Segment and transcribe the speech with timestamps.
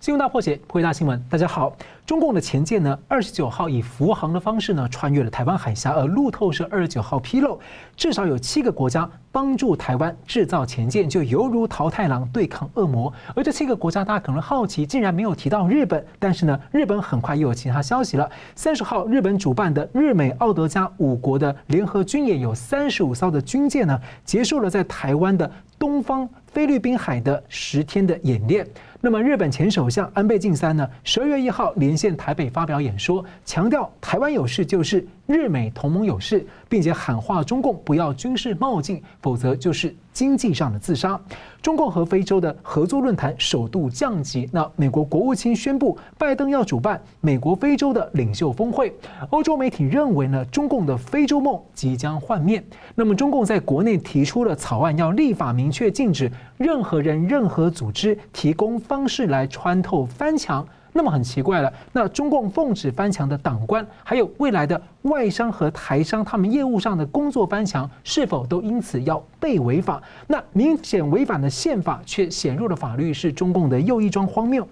[0.00, 1.20] 新闻大破解，回答新闻。
[1.28, 5.90] 大家好，中共的前舰呢，二十九号以浮航的方式呢，穿越了台湾海峡。
[5.90, 7.58] 而路透社二十九号披露，
[7.96, 13.12] 至少有七个国家帮助台湾制造前舰，就犹如桃太郎对抗恶魔。
[13.34, 16.06] 而这七个国家，大家可能好奇，竟然没有提到日本。
[16.20, 18.30] 但是呢，日本很快又有其他消息了。
[18.54, 28.64] 三十号，日本主办的日美澳德加五国的联合军演，有三十五艘的军舰呢，结束了在台湾的东方菲律宾海的十天的演练。
[29.00, 41.18] 那么，日本前首相安倍晋三呢，十二月一号连线台北发表演说，强调台湾有事就是日美同盟有事，并且喊话中共不要军事冒进，否则就是经济上的自杀。
[41.60, 44.48] 中共和非洲的合作论坛首度降级。
[44.52, 48.94] 那美国国务卿宣布，拜登要主办美国非洲的领袖峰会。
[49.30, 52.62] 欧洲媒体认为呢，中共的非洲梦即将幻灭。
[52.94, 60.66] 那么，中共在国内提出了草案，要立法明确禁止任何人、任何组织提供方式来穿透翻墙。
[60.92, 70.02] 那么很奇怪了，那中共奉旨翻墙的党官，还有未来的外商和台商，他们业务上的工作翻墙，是否都因此要被违法？
[70.26, 74.66] 那明显违反的宪法，却显入了法律，是中共的又一桩荒谬。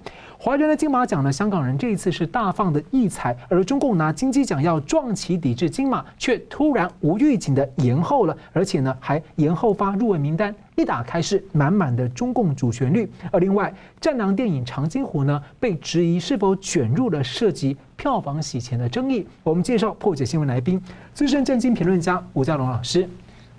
[0.46, 1.32] 华人的金马奖呢？
[1.32, 13.10] 香港人这一次是大放的异彩，而中共拿金鸡奖要撞旗抵制金马，却突然无预警的延后了，而且呢还延后发入围名单，一打开是满满的中共主旋律。
[13.32, 19.26] 而另外，战狼电影《长津湖》呢被质疑是否卷入了涉及票房洗钱的争议。
[19.42, 20.80] 我们介绍破解新闻来宾，
[21.12, 23.08] 资深政经评论家吴家龙老师。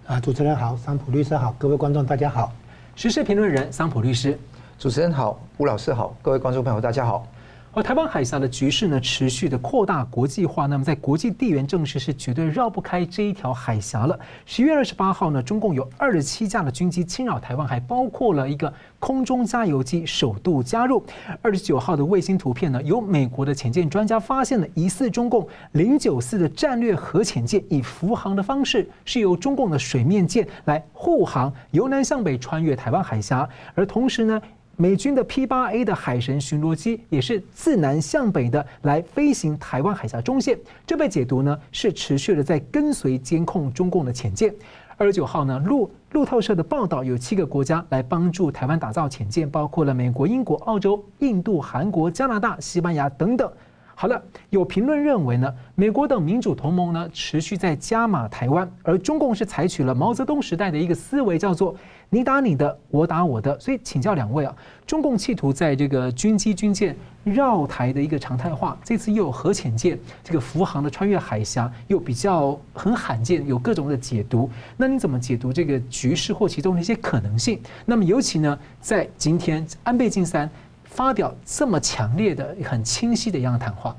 [0.05, 2.53] 啊，主持人好，桑普律师好，各位观众大家好。
[2.95, 4.39] 时事评论人桑普律师。
[4.79, 7.25] 主持人好，吴老师好，各位观众朋友大家好。
[7.73, 14.19] 而台湾海峡的局势呢，持续的扩大国际化，那么在国际地缘政治是绝对绕不开这一条海峡了。
[14.45, 21.03] 十月二十八号呢，中共有二十七架的军机侵扰台湾，还包括了一个空中加油机首度加入。
[21.41, 34.39] 二十九号的卫星图片呢，由美国的潜舰专家发现了疑似中共零九四的战略核潜舰，以浮航的方式，是由中共的水面舰来护航，由南向北穿越台湾海峡，而同时呢。
[34.79, 40.55] 美军的 P 八 A 的海神巡逻机也是自南向北的来飞行台湾海峡中线，
[40.85, 44.53] 这被解读呢是持续的在跟随监控中共的潜舰。
[44.95, 53.51] 二十九号呢，路路透社的报道有七个国家来帮助台湾打造潜舰，包括了美国、英国、澳洲、印度、韩国、加拿大、西班牙等等。
[53.95, 54.21] 好了，
[54.51, 61.75] 有评论认为呢，美国等民主同盟呢持续在加码台湾，而中共是采取了毛泽东时代的一个思维，叫做。
[62.09, 66.95] 你打你的，我打我的，所以请教两位啊，中共企图在这个军机军舰
[67.25, 74.49] 绕台的一个常态化，这次又有核潜舰这个福航的穿越海峡，又比较很罕见，有各种的解读。
[74.77, 77.59] 那你怎么解读这个局势或其中的一些可能性？
[77.85, 80.49] 那么尤其呢，在今天安倍晋三
[80.85, 83.93] 发表这么强烈的、很清晰的一样谈话，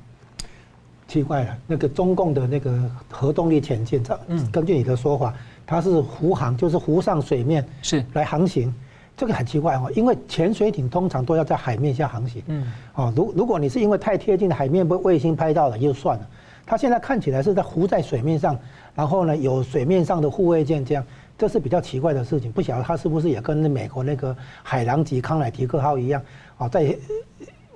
[1.07, 5.31] 奇怪了，那个中共的那个核动力潜舰，嗯，根据你的说法。
[5.69, 8.73] 它是浮航，就是浮上水面是来航行，
[9.15, 12.41] 这个很奇怪哦，因为潜水艇通常都要在海面下航行。
[12.47, 12.65] 嗯，
[12.95, 16.27] 哦，如如果你是因为太贴近海面被卫星拍到了就算了，
[16.65, 18.57] 它现在看起来是在浮在水面上，
[18.95, 21.05] 然后呢有水面上的护卫舰这样，
[21.37, 22.51] 这是比较奇怪的事情。
[22.51, 26.19] 不晓得它是不是也跟那美国那个海狼级康乃狄克号一样
[26.57, 26.97] 啊，在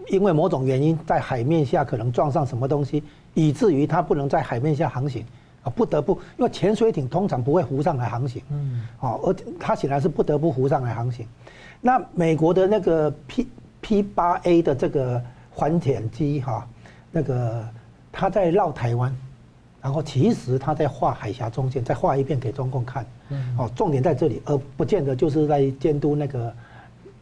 [0.08, 3.04] 因为某种原因在海面下可能撞上什么东西，
[3.36, 5.24] 以至于它不能在海面下航行。
[5.64, 11.26] 啊，不得不，因为潜水艇通常不会浮上来航行，嗯，哦，而它显然是不得不浮上来航行。
[11.80, 13.48] 那美国的那个 P
[13.80, 15.24] P 八 A 的这个
[15.56, 16.68] 反潜机哈，
[17.12, 17.66] 那个
[18.12, 19.16] 它在绕台湾，
[19.82, 26.54] 然后其实它在画海峡中线，再画一遍给中共看，嗯，哦，重点在这里，而不见得就是在监督那个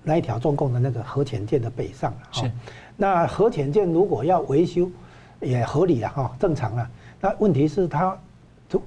[0.01, 2.11] 那一条中共的那个核潜舰的北上。
[2.31, 2.51] 是，
[2.97, 4.89] 那核潜舰如果要维修，
[5.41, 6.89] 也合理了哈，正常了。
[7.19, 8.17] 那问题是它。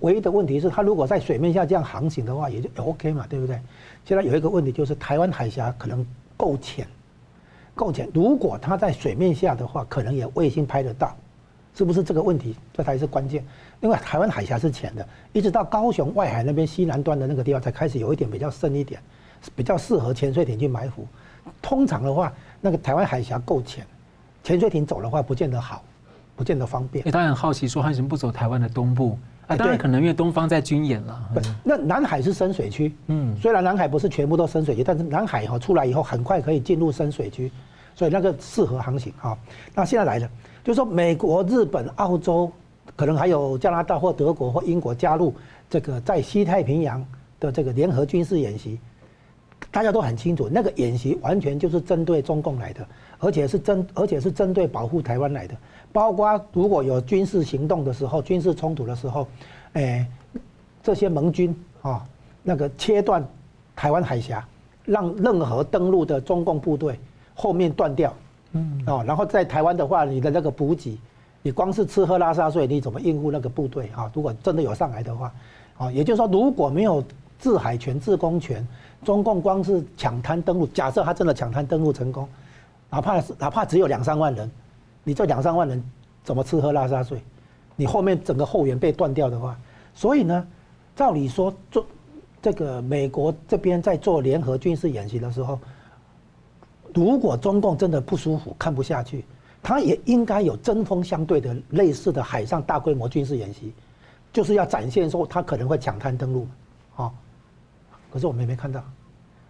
[0.01, 3.61] 唯一的问题是，它如果在水面下这样航行的话，也就 OK 嘛，对不对？
[4.05, 6.07] 现在有一个问题就是，台湾海峡可能
[6.37, 6.87] 够浅，
[7.75, 8.09] 够浅。
[8.15, 11.17] 如果它在水面下的话，可能也卫星拍得到，
[11.75, 12.55] 是不是这个问题？
[12.73, 13.45] 这才是关键。
[13.81, 19.01] 因为台湾海峡是浅的，一直到高雄外海那边西南端的那个地方才开始有一点比较深一点，
[19.55, 21.07] 比较适合潜水艇去埋伏。
[21.61, 23.87] 通常的话，那个台湾海峡够浅，
[24.43, 25.83] 潜水艇走的话不见得好，
[26.35, 27.07] 不见得方便。
[27.07, 29.19] 哎，大家很好奇说，为什么不走台湾的东部？
[29.47, 31.31] 啊，当然可能因为东方在军演了。
[31.35, 32.95] 不，那南海是深水区。
[33.09, 37.53] 嗯，虽然南海不是全部都深水区，但是南海哈出来以后很快可以进入深水区，
[37.95, 39.37] 所以那个适合航行哈。
[39.75, 40.29] 那现在来了，
[40.63, 42.51] 就是说美国、日本、澳洲，
[42.97, 45.35] 可能还有加拿大或德国或英国加入
[45.69, 47.05] 这个在西太平洋
[47.39, 48.79] 的这个联合军事演习。
[49.75, 52.87] 大家都很清楚，那个演习完全就是针对中共来的，
[53.19, 55.57] 而且是针而且是针对保护台湾来的。
[55.93, 59.27] 包括如果有军事行动的时候，军事冲突的时候，
[59.73, 60.07] 哎，
[60.81, 62.07] 这些盟军啊，
[62.45, 63.27] 那个切断
[63.75, 64.47] 台湾海峡，
[64.85, 66.97] 让任何登陆的中共部队
[67.35, 68.15] 后面断掉，
[68.53, 70.97] 嗯，哦，然后在台湾的话，你的那个补给，
[71.43, 74.09] 你光是吃喝拉撒睡，你怎么应付那个部队啊？
[74.15, 75.35] 如果真的有上来的话，
[75.79, 77.03] 啊，也就是说，如果没有
[77.41, 78.67] 制海权、制空权，
[79.05, 82.29] 中共光是抢滩登陆，假设他真的抢滩登陆成功，
[82.91, 84.51] 哪怕是哪怕只有两三万人，
[85.05, 85.83] 你这两三万人
[86.25, 87.23] 怎么吃喝拉撒睡？
[87.77, 89.57] 你后面整个后援被断掉的话，
[89.95, 90.47] 所以呢，
[90.97, 91.85] 照理说做
[92.41, 95.59] 这个美国这边在做联合军事演习的时候，
[96.95, 99.25] 如果中共真的不舒服、看不下去，
[99.63, 103.73] 他也应该有针锋相对的类似的海上大规模军事演习。
[104.33, 106.47] 就是要展现说他可能会抢滩登陆，
[108.15, 108.81] 可是我们也没看到，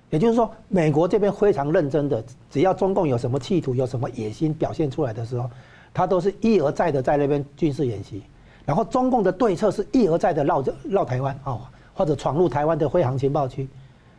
[0.09, 5.51] 也就是说，美国这边非常认真的，只要中共有什么企图、有什么野心表现出来的时候，
[5.93, 8.23] 他都是一而再的在那边军事演习，
[8.65, 13.69] 然后中共的对策是一而再的绕着绕台湾啊，或者闯入台湾的飞航情报区，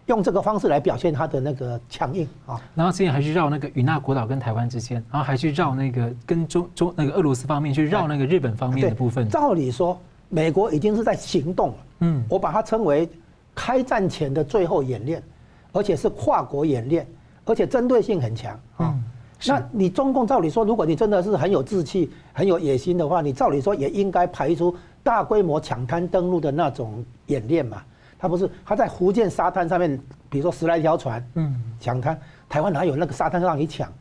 [0.06, 2.62] 用这个方式来表现他的那个强硬啊。
[2.76, 9.28] 然后之前还去绕那个与那国岛跟台湾之间，然后还去绕那个跟中中那个俄罗斯方面去绕那个日本方面的部分。
[9.28, 10.00] 照理说。
[10.28, 13.08] 美国已经是在行动了，嗯，我把它称为
[13.56, 15.24] 开战前的最后演练，
[15.72, 17.08] 而且是跨国演练，
[17.46, 18.94] 而且针对性很强啊。
[18.94, 19.04] 嗯、
[19.48, 27.82] 那你中共照理说，如果你真的是很有志气、很有野心的话，你照理说也应该排出大规模抢滩登陆的那种演练嘛。
[28.20, 30.00] 他不是他在福建沙滩上面，
[30.30, 32.20] 比如说十来条船，嗯，抢滩，
[32.50, 33.92] 台湾哪有那个沙滩让你抢，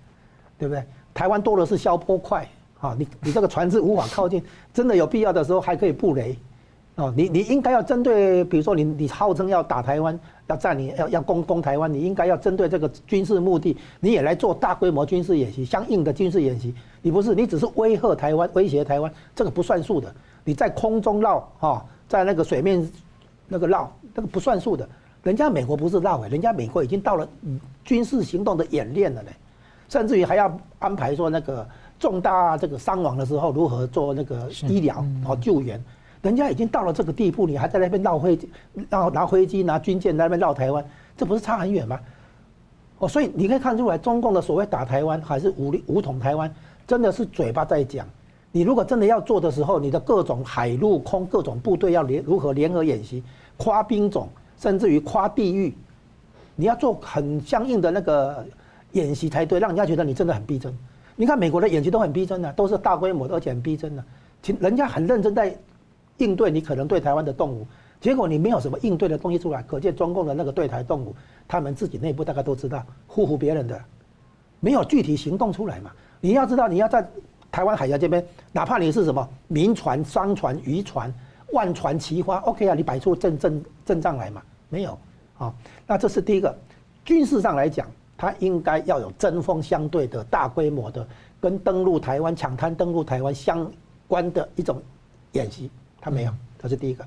[0.59, 0.85] 对不对？
[1.15, 2.47] 台湾多的是消波块。
[2.81, 6.39] 啊，你你这个船只无法靠近，真的有必要的时候还可以布雷，
[6.97, 20.15] 哦，你你应该要针对，比如说你你号称要打台湾，要占领，要要攻攻台湾，你应该要针对这个军事目的，你也来做大规模军事演习，相应的军事演习，你不是你只是威吓台湾，威胁台湾，这个不算数的。
[20.45, 22.89] 你在空中绕，哈，在那个水面
[23.49, 24.89] 那个绕，那个不算数的。
[25.25, 27.29] 人家美国不是绕诶，人家美国已经到了
[27.83, 29.31] 军事行动的演练了嘞，
[29.89, 31.67] 甚至于还要安排说那个。
[31.97, 35.83] 重大这个伤亡的时候，如何做那个医疗哦救援？
[36.25, 38.49] 人家已经到了这个地步，你还在那边绕飞机，
[38.89, 40.83] 然后拿飞机拿军舰在那边绕台湾，
[41.19, 42.01] 这不是差很远吗？
[42.99, 46.51] 哦，所以你可以看出来，中共的所谓打台湾还是武力武统台湾，
[46.87, 48.07] 真的是嘴巴在讲。
[48.53, 53.23] 你如果真的要做的时候，你的各种海陆空各种部队要联如何联合演习，
[53.59, 54.27] 跨兵种，
[54.59, 55.75] 甚至于跨地域，
[56.57, 58.47] 你要做很相应的那个
[58.93, 60.75] 演习才对，让人家觉得你真的很逼真。
[61.17, 64.03] 你看美国的演习都很逼真的，都是大规模的，而且很逼真的。
[64.41, 65.55] 其人家很认真在
[66.19, 67.67] 应对你可能对台湾的动武，
[68.01, 71.15] 结果你没有什么应对的东西出来，可见中共的那个对台动武，
[71.47, 73.81] 他们自己内部大概都知道，唬唬别人的，
[74.61, 75.91] 没有具体行动出来嘛。
[76.21, 77.07] 你要知道，你要在
[77.51, 81.13] 台湾海峡这边，哪怕你是什么民船、商船、渔船、
[81.53, 84.43] 万船齐发，OK 啊，你摆出阵阵阵仗来嘛？
[84.69, 84.99] 没有
[85.39, 85.55] 啊，
[85.87, 86.57] 那这是第一个，
[87.05, 87.87] 军事上来讲。
[88.17, 91.07] 它应该要有针锋相对的大规模的
[91.41, 93.69] 跟登陆台湾、抢滩登陆台湾相
[94.07, 94.81] 关的一种
[95.33, 95.69] 演习，
[96.05, 97.03] 他没有，这是第一个，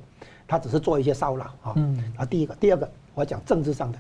[0.48, 1.74] 他只是做一些骚扰啊。
[1.76, 4.00] 嗯，啊，第一个，第二个，我讲政治上的，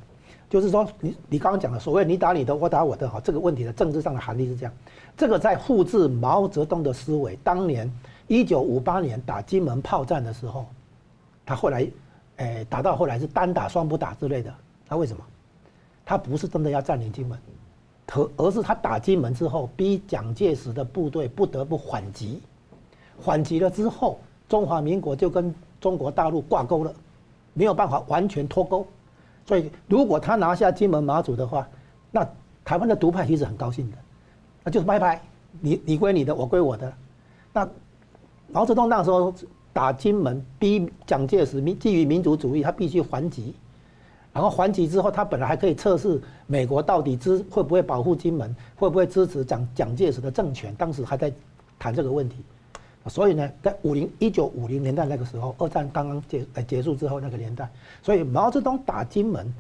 [0.49, 4.73] 就是说你你刚刚讲的所谓你打你的，我打我的哈，这个问题的政治上的含义是这样，
[5.15, 7.87] 这个在复制毛泽东的思维，当年
[8.25, 10.65] 一九五八年打金门炮战的时候，
[11.45, 11.87] 他后来，
[12.37, 14.51] 诶，打到后来是单打双不打之类的，
[14.87, 15.23] 他为什么？
[16.03, 17.37] 他不是真的要占领金门，
[18.15, 22.41] 而而是他打金门之后，逼蒋介石的部队不得不缓急，
[23.21, 26.93] 缓急了之后，中华民国就跟中国大陆挂钩了，
[27.53, 28.85] 没有办法完全脱钩。
[29.45, 31.67] 所以，如果他拿下金门马祖的话，
[32.11, 32.27] 那
[32.65, 33.97] 台湾的独派其实很高兴的，
[34.63, 35.21] 那就是拜拜，
[35.61, 36.91] 你你归你的，我归我的。
[37.53, 37.67] 那
[38.49, 39.33] 毛泽东那时候
[39.71, 43.55] 打金门，逼蒋介石民基于民族主义，他必须还击。
[44.33, 50.75] 然后还击之后，他本来还可以测试美国到底支会不会保护金门，会不会支持蒋蒋介石的政权。
[50.75, 51.33] 当时还在
[51.79, 52.43] 谈这个问题，
[53.09, 57.69] 所以呢，在五零一九五零年代那个时候，二战刚刚结结束之后那个年代，
[58.01, 59.53] 所以毛泽东打金门，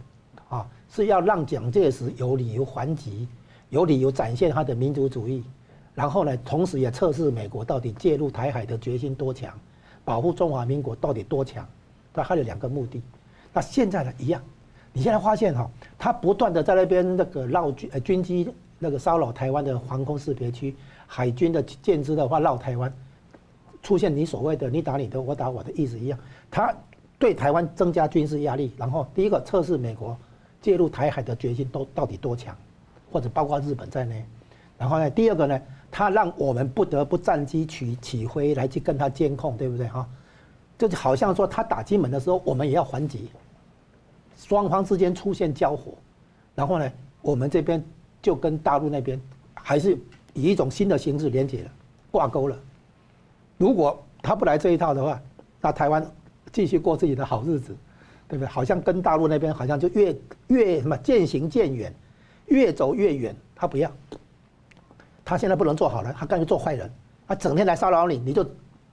[0.49, 3.27] 啊，是要让蒋介石有理由还击，
[3.69, 5.43] 有理由展现他的民族主义，
[5.93, 9.53] 然后呢，同时也测试美国到底介入台海的决心多强，
[10.03, 11.67] 保护中华民国到底多强。
[12.13, 12.99] 他还有两个目的。
[13.53, 14.41] 那现在呢，一样。
[14.91, 18.49] 你现在发现哈，他不断的在那边那个绕军呃军机
[18.79, 20.75] 那个骚扰台湾的防空识别区，
[21.05, 22.91] 海军的舰只的话绕台湾，
[23.87, 26.19] 出现你所谓的你打你的我打我的意思一样，
[26.51, 26.75] 他
[27.17, 30.17] 对台湾增加军事压力，然后第一个测试美国
[30.61, 32.53] 介入台海的决心都到底多强，
[33.09, 34.25] 或者包括日本在内。
[34.77, 40.05] 然后呢，第二个呢，他让我们不得不战机取起飞来去跟他监控，对不对哈？
[40.77, 43.29] 就好像说他打金门的时候，我们也要还击，
[44.35, 45.93] 双方之间出现交火，
[46.53, 46.91] 然后呢，
[47.21, 47.81] 我们这边
[48.21, 49.17] 就跟大陆那边
[49.53, 49.97] 还是
[50.33, 51.71] 以一种新的形式连接了，
[52.11, 52.59] 挂钩了。
[53.57, 55.19] 如果他不来这一套的话，
[55.61, 56.05] 那台湾
[56.51, 57.75] 继续过自己的好日子，
[58.27, 58.47] 对不对？
[58.47, 60.15] 好像跟大陆那边好像就越
[60.47, 61.93] 越什么渐行渐远，
[62.47, 63.35] 越走越远。
[63.55, 63.91] 他不要，
[65.25, 66.91] 他现在不能做好人，他干脆做坏人，
[67.27, 68.45] 他整天来骚扰你，你就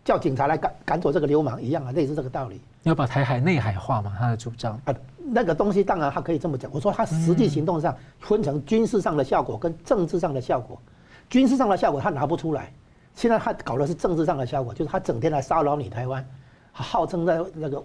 [0.02, 2.60] 叫警察来赶赶走这个流氓一样啊，类似这个道理。
[2.84, 6.70] 要把台海内海化嘛，他的主张啊，那个东西当然他可以这么讲。
[6.72, 10.80] 我说他实际行动上分成军事上的效果跟政治上的效果，
[11.28, 12.72] 军事上的效果他拿不出来。
[13.14, 16.26] 现在他搞的是政治上的效果，就是他整天来骚扰你台湾，
[16.72, 17.82] 号称在那个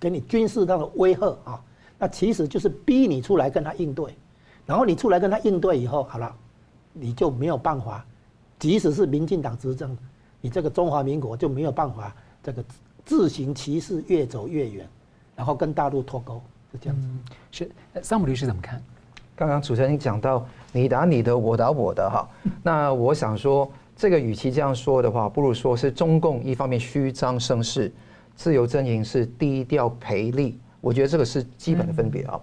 [0.00, 1.62] 给你军事上的威吓啊，
[1.98, 4.16] 那其实就是逼你出来跟他应对，
[4.66, 6.34] 然后你出来跟他应对以后，好了，
[6.92, 8.04] 你就没有办法，
[8.58, 9.96] 即使是民进党执政，
[10.40, 12.64] 你这个中华民国就没有办法这个
[13.04, 14.88] 自行其事越走越远，
[15.36, 16.42] 然后跟大陆脱钩，
[16.72, 17.06] 是这样子。
[17.06, 17.20] 嗯、
[17.52, 17.70] 是
[18.02, 18.82] 桑姆律师怎么看？
[19.36, 22.28] 刚刚主持人讲到你打你的，我打我的哈，
[22.64, 23.70] 那我想说。
[23.96, 27.90] 这个与其这样说的话，不如说是中共一方面虚张声势，
[28.34, 30.58] 自由阵营是低调赔利。
[30.82, 32.38] 我觉得这个是基本的分别啊。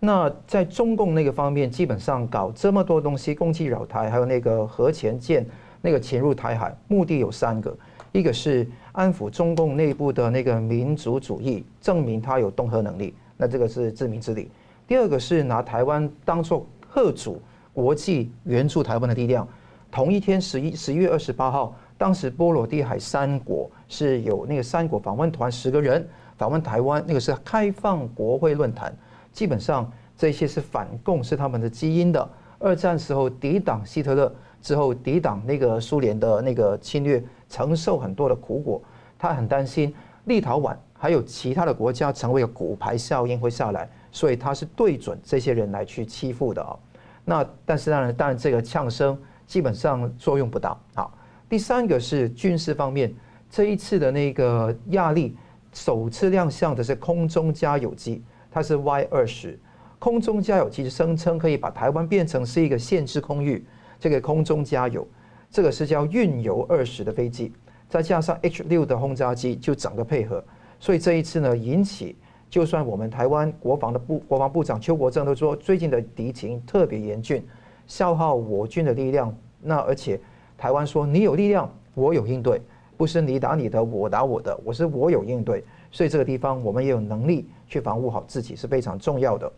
[0.00, 5.46] 那在中共那个方面，基本上搞这么多东西，攻击扰台，还有那个核潜舰
[5.80, 7.76] 那个潜入台海，目的有三个：
[8.10, 14.48] 一个是安抚中共内部的那个民族主义，证明他有动核能力，那这个是自明之理；
[14.86, 17.40] 第二个是拿台湾当做贺主
[17.72, 19.46] 国际援助台湾的力量。
[19.90, 28.94] 同一天，十一十一月二十八号，当时波罗的海三国是有那个三国访问团十个人访问台湾，那个是开放国会论坛，
[29.32, 32.30] 基本上这些是反共，是他们的基因的。
[32.58, 38.82] 二战时候抵挡希特勒之后，抵挡那个苏联的那个侵略，承受很多的苦果。
[39.18, 39.92] 他很担心
[40.26, 46.76] 立陶宛还有其他的国家成为骨牌效应会下来，所以他是对准这些人来去欺负的啊。
[47.24, 49.18] 那但是当然，当然这个呛声。
[49.48, 50.78] 基本上作用不大。
[50.94, 51.12] 好，
[51.48, 53.12] 第三个是军事方面，
[53.50, 55.34] 这一次的那个亚力
[55.72, 59.58] 首次亮相的是空中加油机，它是 Y 二十
[59.98, 63.64] 空中加油机，声称可以把台湾变成是一个限制空域，
[63.98, 65.08] 这个空中加油，
[65.50, 67.50] 这个是叫运油二十的飞机，
[67.88, 70.44] 再加上 H 六的轰炸机，就整个配合，
[70.78, 72.16] 所以这一次呢，引起
[72.50, 77.42] 就算我们台湾国防的部国防部长邱国正都说，最近的敌情特别严峻。
[77.88, 80.20] 消耗我军的力量，那而且
[80.56, 82.62] 台湾说你有力量，我有应对，
[82.96, 89.50] 不是你打你的，我打我的，我是我有应对，所以这个地方我们也有能力去防护好自己是非常重要的。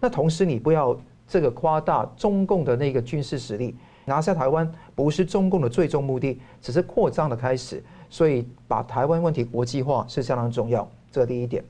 [0.00, 0.96] 那同时你不要
[1.28, 7.82] 这个夸大中共的那个军事实力，拿下台湾不是中共的最终目的，只是扩张的开始。
[8.08, 11.64] 所以把台湾问题国际化是相当重要，这第一点。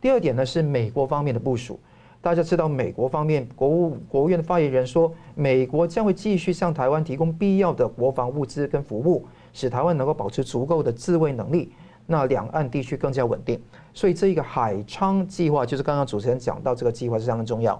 [0.00, 1.78] 第二点呢是美国方面的部署。
[2.24, 11.70] 大家知道，美国方面国务国务院的发言人说，美国将会继续向台湾提供必要的国防物资跟服务，使台湾能够保持足够的自卫能力，
[12.06, 13.60] 那两岸地区更加稳定。
[13.92, 17.78] 所以这一个海昌计划，就是刚刚主持人讲到这个计划是相当重要。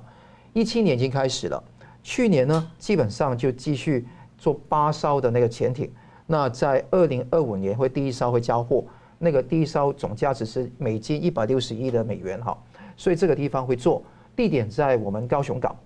[0.53, 1.65] 一七年已经开始了，
[2.03, 5.91] 去年呢基本上就继续做八艘的那个潜艇，
[6.27, 8.85] 那在二零二五年会第一艘会交货，
[9.19, 12.55] 那个第一艘总价值是美金一百六十亿的美元哈，
[12.95, 14.03] 所以这个地方会做。
[14.37, 15.77] 地点在我们高雄港，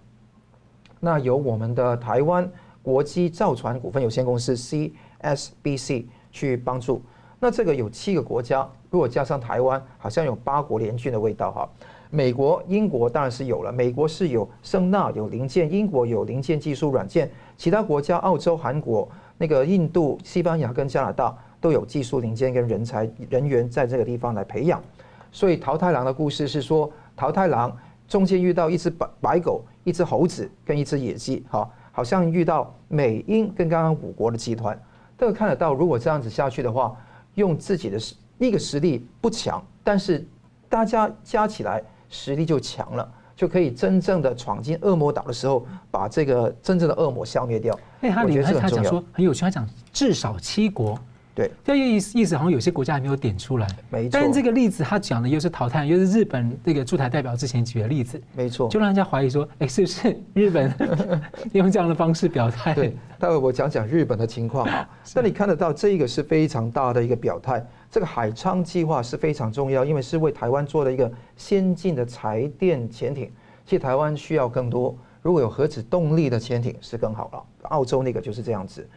[1.00, 2.50] 那由我们的台湾
[2.82, 7.02] 国际造船股份有限公司 CSBC 去帮助。
[7.38, 11.68] 那这个有七个国家，如果加上台湾，好像有八国联军的味道哈。
[12.10, 24.82] 美国、英国当然是有了，美国是有声纳有零件，英国有零件技术软件，其他国家澳洲、韩国、那个印度、西班牙跟加拿大都有技术零件跟人才人员在这个地方来培养。
[25.30, 27.76] 所以桃太郎的故事是说桃太郎。
[28.08, 34.80] 中间遇到一只白白狗、一只猴子跟一只野鸡，哈，好像遇到美英跟刚刚五国的集团，
[35.16, 35.74] 都有看得到。
[35.74, 36.96] 如果这样子下去的话，
[37.34, 40.26] 用自己的实一个实力不强，但是
[40.68, 47.78] 大家加起来实力就强了，就可以真正的闯进恶魔岛的时候，把这个真正的恶魔消灭掉。
[48.00, 50.98] 哎，他里面他讲说很有趣，他讲至少七国。
[51.38, 54.10] 对，这意思意思好像有些国家还没有点出来，没错。
[54.12, 60.74] 但是这个例子他讲的又是淘汰，又是日本那个驻台代表之前举的例子，没错，就让人家怀疑说，哎，是不是日本
[61.54, 62.74] 用这样的方式表态？
[62.74, 64.88] 对，待会我讲讲日本的情况啊。
[65.14, 73.30] 那你看得到这个是非常大的一个表态，这个海昌计划是非常重要，因为是为台湾做了一个先进的柴电潜艇，
[73.64, 77.44] 其实台湾需要更多，如果有核子动力的潜艇是更好了。
[77.68, 78.88] 澳洲那个就是这样子。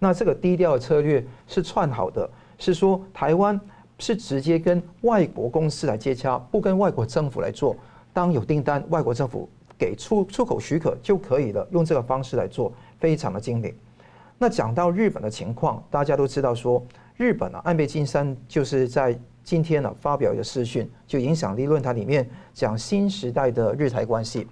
[0.00, 2.28] 那这个低调的策略是串好的，
[2.58, 3.60] 是说台湾
[3.98, 7.76] 是直接跟外国公司来接洽，不跟外国政府来做。
[8.12, 13.72] 当有订单，外国政府给出出口许可就可以了，用这个方式来做，非常的精明。
[14.38, 16.82] 那讲到日本的情况，大家都知道说，
[17.16, 24.46] 日本啊，安倍晋三就是在今天呢、发表一个视讯，就影响力论坛里面讲新时代的日台关系。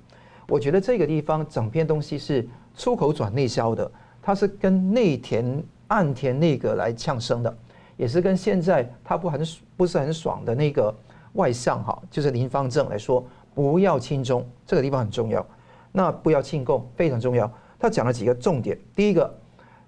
[0.46, 3.90] 我觉得这个地方整篇东西是出口转内销的，
[4.28, 7.56] 它是跟内田岸田内阁来呛声的，
[7.96, 9.40] 也是跟现在他不很
[9.74, 10.94] 不是很爽的那个
[11.32, 15.46] 外相哈，就是林芳正来说，不要亲中，这个地方很重要。
[15.92, 17.50] 那不要亲共非常重要。
[17.78, 19.34] 他讲了几个重点，第一个。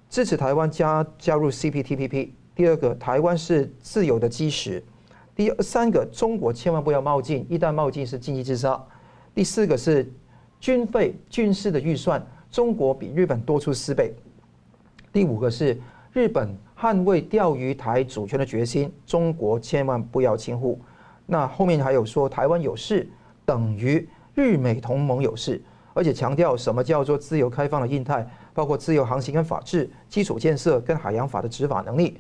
[0.09, 2.31] 支持台湾加加入 CPTPP。
[2.55, 4.83] 第二个，台湾是自由的基石。
[5.37, 8.83] 第三个，中国千万不要冒进，一旦冒进是经济自杀。
[9.35, 10.11] 第四个是
[10.59, 14.15] 军费军事的预算，中国比日本多出四倍。
[15.13, 15.79] 第五个是
[16.13, 20.79] 日本捍卫钓鱼台主权的决心，中国千万不要轻忽。
[21.27, 23.09] 那后面还有说台湾有事
[23.45, 25.63] 等于日美同盟有事，
[25.95, 28.29] 而且强调什么叫做自由开放的印太。
[28.53, 32.19] 包括自由航行跟法治、基础建设跟海洋法的执法能力，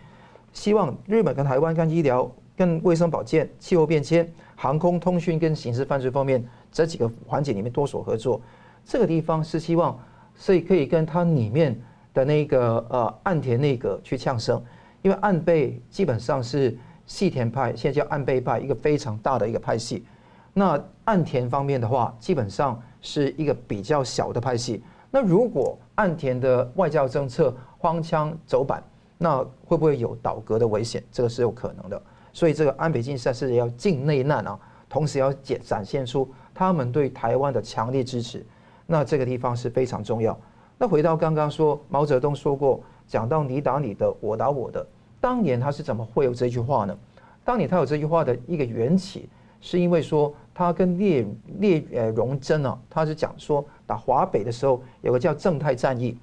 [0.52, 8.40] 希望日本跟台湾跟医疗、跟卫生保健、气候变迁、航空通讯跟刑事犯罪方面这几个环节里面多所合作。
[8.85, 9.99] 这个地方是希望，
[10.37, 11.78] 所以可以跟它里面
[12.12, 14.62] 的那个呃岸田内阁去呛声，
[15.02, 16.76] 因为岸被基本上是
[17.07, 20.05] 细田派，现在叫岸被派，一个非常大的一个派系。
[20.52, 24.83] 那岸田方面的话，基本上是一个比较小的派系。
[25.11, 28.83] 那如果岸田的外交政策荒腔走板，
[29.19, 31.02] 那会不会有倒戈的危险？
[31.11, 32.00] 这个是有可能的。
[32.33, 37.61] 所以这个安倍晋三是要靖内难啊，同时要展展现出他们对台湾的。
[37.61, 38.45] 强烈支持。
[38.87, 40.37] 那这个地方是非常重要。
[40.83, 44.85] 那回到刚刚说，毛泽东说过，讲到你打你的，我打我的。
[45.21, 46.99] 当年他是怎么会有这句话呢？
[47.45, 49.29] 当年他有这句话的一个缘起，
[49.61, 53.62] 是因为说他跟聂聂呃荣臻啊，他是讲说。
[53.87, 56.16] 打华北的时候，有个叫正太战役。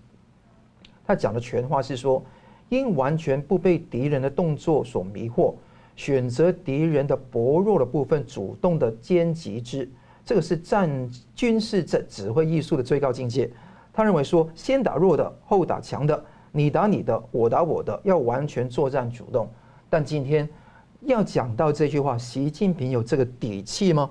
[1.06, 2.24] 他讲的全话是说，
[2.70, 5.54] 应完全不被敌人的动作所迷惑，
[5.96, 9.88] 选择敌人的薄弱的部分，主动的歼击之。
[10.26, 10.90] 这个是战
[11.36, 13.48] 军事战指挥艺术的最高境界。
[13.98, 19.50] 他认为说，先打弱的，后打强的，你打你的，我打我的，要完全作战主动。
[19.90, 20.48] 但今天
[21.02, 24.08] 要讲到这句话，习近平有这个底气吗？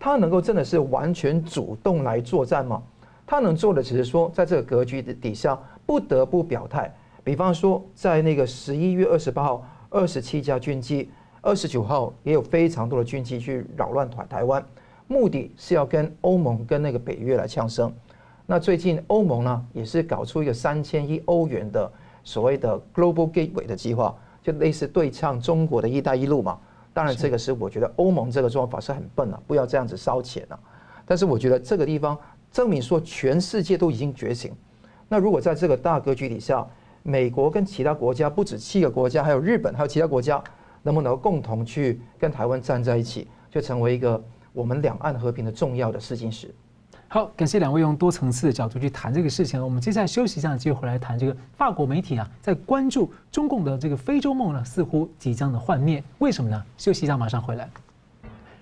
[0.00, 2.82] 他能够真的是完全主动来作战吗？
[3.26, 6.90] 他能做的只是说，在这个格局的底下，不得不表态。
[7.22, 11.10] 比方说，在那个十一月二十八号，二十七架军机，
[11.42, 14.64] 二十九号也有非常多的军机去扰乱台台湾，
[15.06, 17.92] 目的是要跟欧盟跟那个北约来呛声。
[18.46, 21.90] 那最近欧盟呢，也是搞出一个三千亿欧元的
[22.22, 26.58] 所谓的 Global Gateway 的计划，就类似对抗中国的一带一路嘛。
[26.94, 30.58] 当然，这个是我觉得欧盟这个做法是很笨啊，不要这样子烧钱啊。
[31.04, 32.16] 但是我觉得这个地方。
[32.52, 34.50] 证明说全世界都已经觉醒。
[35.08, 36.66] 那如果在这个大格局底下，
[37.02, 40.42] 美国跟其他国家不止七个国家，还有日本，还有其他国家，
[40.82, 46.54] 能不能共同去跟台湾站在一起，就成为一个我们两岸和平的重要的试金石。
[47.08, 49.62] 好，感谢两位用多层次的角度去谈这个事情。
[49.62, 56.02] 我们接下来休息一下，继续回来谈这个法国媒体啊，在关注中共的这个非洲梦呢，似乎即将的幻灭。
[56.18, 56.60] 为什么呢？
[56.76, 57.70] 休息一下，马上回来。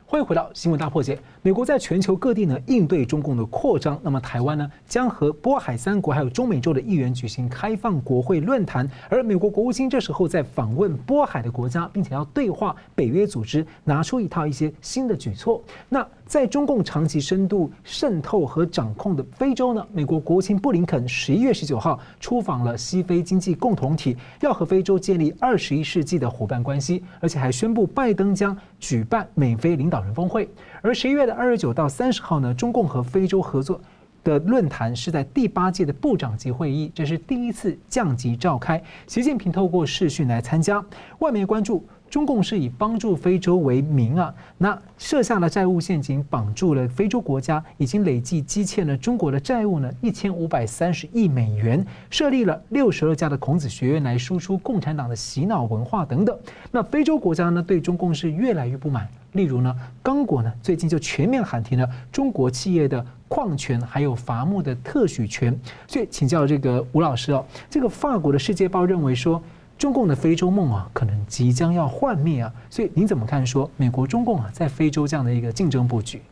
[0.07, 1.19] 欢迎回到新闻大破解。
[1.43, 15.61] 美国在全球各地呢应对中共的扩张，那么台湾呢将和波海三国还有中美洲的议员举行开放国会论坛，而美国国务卿这时候在访问波海的国家，并且要对话北约组织，拿出一套一些新的举措。
[15.89, 30.49] 那在中共长期深度渗透和掌控的非洲呢，美国国务卿布林肯十一月十九号出访了西非经济共同体，要和非洲建立二十一世纪的伙伴关系，而且还宣布拜登将举办美非领导人峰会。
[30.83, 33.81] 而十一月的二十九到三十号呢，中共和非洲合作
[34.25, 38.83] 的论坛是在第八届的部长级会议，这是第一次降级召开。
[39.07, 40.85] 习近平透过视讯来参加，
[41.21, 41.87] 外媒关注。
[42.11, 56.39] 中共是以帮助非洲为名啊，那设下了债务陷阱，绑住了非洲国家，已经累计积欠了中国的债务呢一千五百三十亿美元，设立了六十二家的孔子学院来输出共产党的洗脑文化等等。
[56.71, 65.59] 那非洲国家呢对中共是越来越不满，例如呢，刚果呢最近就全面喊停了中国企业的矿权还有伐木的特许权。
[65.89, 69.43] 所以请教这个吴老师哦，这个法国的《世界报》认为说。
[69.77, 76.23] 中共的非洲梦啊，可能即将要幻灭啊，所以您怎么看说美国中共啊在非洲这样的一个竞争布局？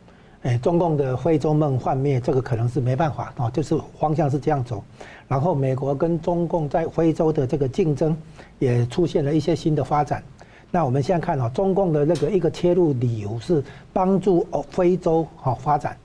[0.43, 4.83] 哎，中共的非洲梦幻灭，这个可能是没办法啊，就是方向是这样走。
[5.27, 8.17] 然后美国跟中共在非洲的这个竞争，
[8.59, 10.21] 也出现了一些新的发展。
[10.69, 15.95] 那我们现在看啊，中共的那个一个切入理由是帮助哦非洲好发展。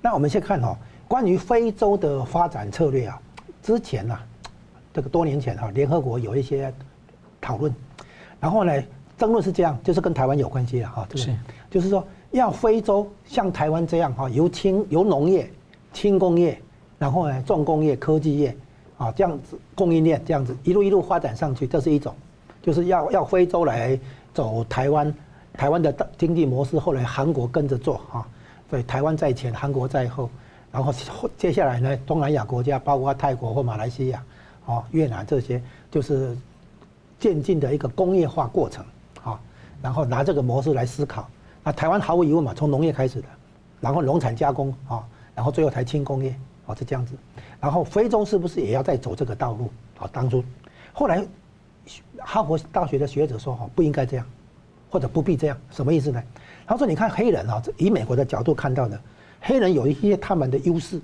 [0.00, 0.76] 那我们先看哈，
[1.08, 3.20] 关于非洲的发展策略啊，
[3.62, 4.18] 之前呐，
[4.92, 6.72] 这个多年前哈，联合国有一些
[7.40, 7.74] 讨论，
[8.40, 8.82] 然后呢，
[9.16, 11.36] 争论是这样，就是跟台湾有关系的哈，就是
[11.70, 12.06] 就是说。
[12.32, 15.50] 要非洲像台湾这样哈，由轻由农业、
[15.92, 16.58] 轻工业，
[16.98, 18.56] 然后呢重工业、科技业，
[18.96, 22.14] 啊这样子供应链这样子一路一路发展上去，这是一种，
[22.62, 24.00] 就是要要非洲来
[24.32, 25.14] 走台湾，
[25.52, 28.26] 台湾的经济模式，后来韩国跟着做哈，
[28.70, 30.30] 所以台湾在前，韩国在后，
[30.72, 30.90] 然后
[31.36, 34.24] 接下来呢东南亚国家包括泰国或马来西亚，
[34.72, 36.36] 啊越南这些，就是
[37.18, 38.84] 渐进的一个工业化过程
[39.22, 39.38] 啊，
[39.82, 41.28] 然后拿这个模式来思考。
[41.62, 43.28] 那台湾毫无疑问嘛，从农业开始的，
[43.80, 46.34] 然后农产加工啊，然后最后才轻工业
[46.66, 47.14] 啊，是这样子。
[47.60, 50.08] 然后非洲是不是也要再走这个道路啊？
[50.12, 50.42] 当初，
[50.92, 51.24] 后来
[52.18, 54.26] 哈佛大学的学者说哈，不应该这样，
[54.90, 56.20] 或者不必这样，什么意思呢？
[56.66, 59.00] 他说你看黑人啊，以美国的角度看到的，
[59.40, 61.00] 黑人有一些他们的优势，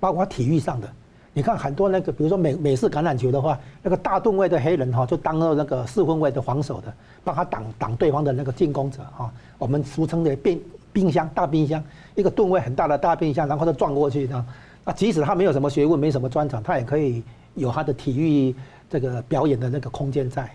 [0.00, 0.92] 包括体育上的。
[1.36, 6.94] 你看很多那个，比如说美美式橄榄球的话，那个大吨位的黑人哈，就当了那个四分位的防守的，
[7.24, 9.28] 帮他挡挡对方的那个进攻者哈。
[9.58, 11.82] 我们俗称的冰冰箱大冰箱，
[12.14, 14.46] 一个吨位很大的大冰箱，然后他撞过去啊。
[14.84, 17.20] 那即使他没有什么学问，没什么专长，他也可以
[17.56, 18.54] 有他的体育
[18.88, 20.48] 这个表演的那个空间在。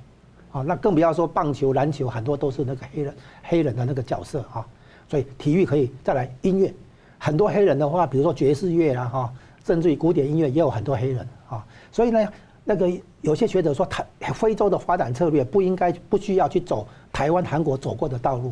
[0.53, 3.13] 啊，那更不要说棒球、篮球，很多都是那个黑人
[3.43, 4.65] 黑人的那个角色哈。
[5.09, 6.73] 所以体育可以再来音乐，
[7.17, 9.33] 很多黑人的话，比如说爵士乐啊哈。
[9.69, 12.27] 甚至于古典音乐也有很多黑人啊，所以呢，
[12.63, 14.03] 那个有些学者说，台
[14.34, 18.51] 非洲的发展策略不应该不需要去走台湾、韩国走过的道路，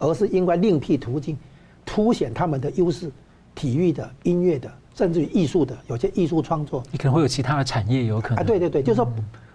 [0.00, 1.38] 而是应该另辟途径，
[1.84, 3.12] 凸显他们的优势，
[3.54, 8.38] 体育的、音乐的，甚至于艺术的，有些艺术创作，你可能会有其他的产业有可能。
[8.38, 9.08] 啊，对对对，就是说，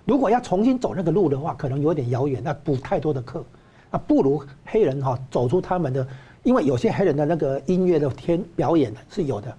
[0.05, 3.43] 如果要重新走那个路的话，可能有点遥远，那补太多的课，
[3.91, 6.07] 那不如黑人哈走出他们的，
[6.43, 9.53] 因为有些黑人的那个音乐的天表演是有的。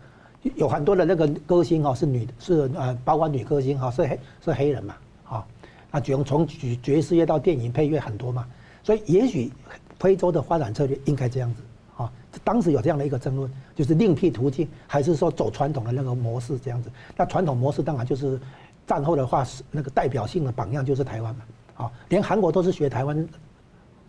[0.56, 5.46] 有很多的那个歌星哈是女，是呃包括女歌星哈是黑是黑人嘛，啊，
[5.90, 8.44] 那从从爵士乐到电影配乐很多嘛，
[8.82, 9.52] 所以也许
[10.00, 11.62] 非洲的发展策略应该这样子
[11.96, 16.90] 啊，当时有这样的一个争论，就是另辟途径，还是说走传统的那个模式这样子？
[17.16, 18.40] 那传统模式当然就是
[18.84, 21.44] 战后的话是那个代表性的榜样就是台湾嘛，
[21.84, 23.28] 啊，连韩国都是学台湾，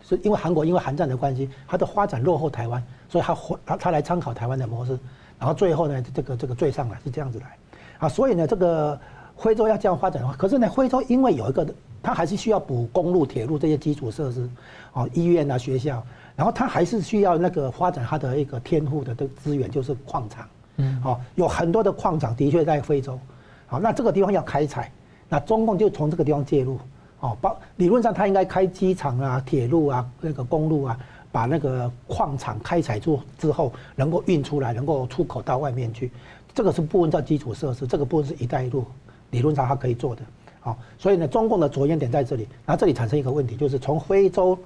[0.02, 4.98] 是因为韩国因为韩战的关系，它的发展落后台湾，所以他他他来参考台湾的模式。
[5.44, 7.58] 然后最后呢，这个这个追上来是这样子来，
[7.98, 8.98] 啊，所以呢，这个
[9.36, 11.66] 非洲要这样发展的话，可是呢，非洲因为有一个，
[12.02, 14.48] 它还是需要补公路、铁路这些基础设施，
[14.94, 16.02] 啊，医院啊、学校，
[16.34, 23.20] 然后它还是需要那个发展它的一个天赋的这个资源，就是矿场，嗯，好，有很多的矿场的确在非洲，
[23.66, 24.90] 好，那这个地方要开采，
[25.28, 26.78] 那中共就从这个地方介入，
[27.20, 30.98] 哦，包理论上它应该开机场啊、铁路啊、那个公路啊。
[31.34, 36.08] 把那个矿场开采出之后，能够运出来，能够出口到外面去，
[36.54, 38.84] 这个是部分叫基础设施，这个部分是一带一路，
[39.32, 40.22] 理论上它可以做的。
[40.60, 44.56] 好，所以呢，中共的着眼点在这里，然后这里产生一个问题，就是从非洲，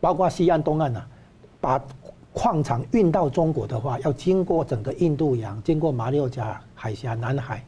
[0.00, 1.06] 包括西岸、东岸啊，
[1.60, 1.78] 把
[2.32, 7.62] 矿场运到中国的话，要经过整个印度洋，经过马六甲海峡、南海，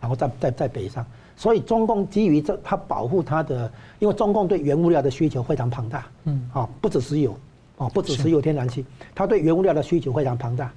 [0.00, 1.04] 然后再再再北上。
[1.36, 7.38] 所以中共基于这，它保护它的，因为中共对原物料的需求非常庞大，嗯，啊，不止石油。
[7.78, 10.72] 哦，不只是有天然气，它对原物料的需求非常庞大，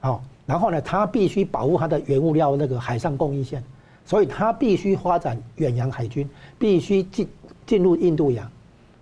[0.00, 3.62] 哦，然后呢，它必须保护它的原物料那个海上供应线，
[4.04, 7.28] 所以它必须发展远洋海军，必须进
[7.66, 8.50] 进入印度洋，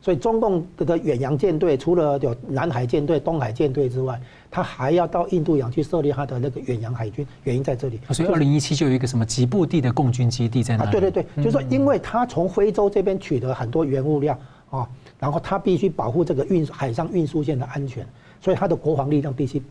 [0.03, 8.01] 所以中共的远洋舰队除了有南海舰队、东海舰队之外，它还要到印度洋去设立它的那个远洋海军，原因在这里。
[8.11, 10.89] 所以二零一七就有一个什么吉布地的共军基地在那里。
[10.89, 14.37] 啊，对对对，就是说，因为它从非洲这边取得很多原物料
[14.71, 14.89] 啊。
[15.19, 18.07] 然后他必须保护这个运海上运输线的安全，
[18.41, 19.63] 所以他的国防力量必须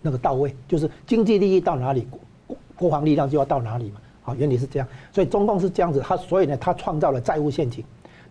[0.00, 2.06] 那个到位，就是经济利益到哪里，
[2.46, 4.00] 国国防力量就要到哪里嘛。
[4.22, 7.82] 好，原理是这样，所以中共是这样子，他所以呢，他创造了债务陷阱，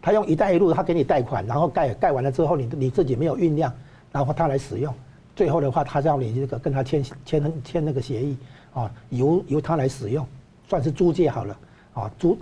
[0.01, 3.73] 他用“一带一路”，他给你贷款，然后盖盖完了之后，你你自己没有运量，
[4.11, 4.93] 然后他来使用，
[5.35, 8.37] 最后的话，他叫你这个跟他签签签那个协议
[8.73, 10.25] 啊，由由他来使用，
[10.69, 11.57] 算是租借好了
[11.93, 12.37] 啊，租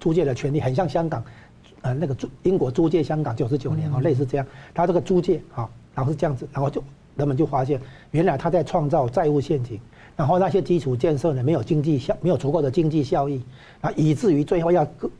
[0.00, 1.24] 租借的权利很像香港。
[1.82, 6.82] 呃，那个租英国租借香港九十九年啊，类似这样，他这个租借啊，然后是这样子，然后就
[7.16, 7.80] 人们就发现，
[8.12, 9.80] 原来他在创造债务陷阱，
[10.16, 13.42] 然后那些基础建设呢，没有经济效，没有足够的经济效益，
[13.80, 15.10] 啊，以至于最后要割，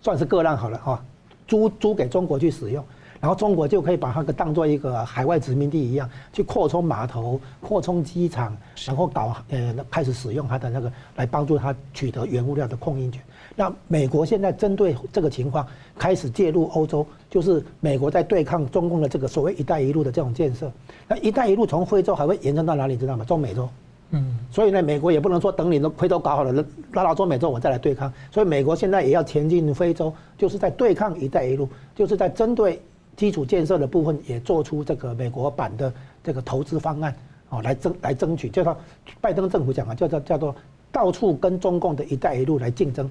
[0.00, 1.04] 算是割让好了哈，
[1.46, 2.82] 租租给中国去使用，
[3.20, 13.22] 然后中国就可以把它个当做一个海外殖民地一样，去扩充码头、扩充机场，然后搞呃开始使用它的那个来帮助它取得原物料的供应权。
[13.58, 15.66] 那美国现在针对这个情况
[15.98, 20.70] 开始介入欧洲，就是美国在对抗中共的这个所谓“一带一路”的这种建设。
[21.08, 22.98] 那“一带一路”从非洲还会延伸到哪里？
[22.98, 23.24] 知道吗？
[23.24, 23.66] 中美洲。
[24.10, 24.38] 嗯。
[24.50, 28.12] 所以呢，美国也不能说等你的非洲搞好了，拉到中美洲我再来对抗。
[28.30, 31.66] 所以美国现在也要前进非洲，就是在对抗“一带一路”，
[31.96, 32.78] 就是在针对
[33.16, 35.90] 基础建设的部分也做出这个美国版的
[36.22, 37.16] 这个投资方案，
[37.48, 38.76] 哦，来争来争取，叫做
[39.18, 40.54] 拜登政府讲啊，叫做叫做
[40.92, 43.10] 到处跟中共的一带一路来竞争。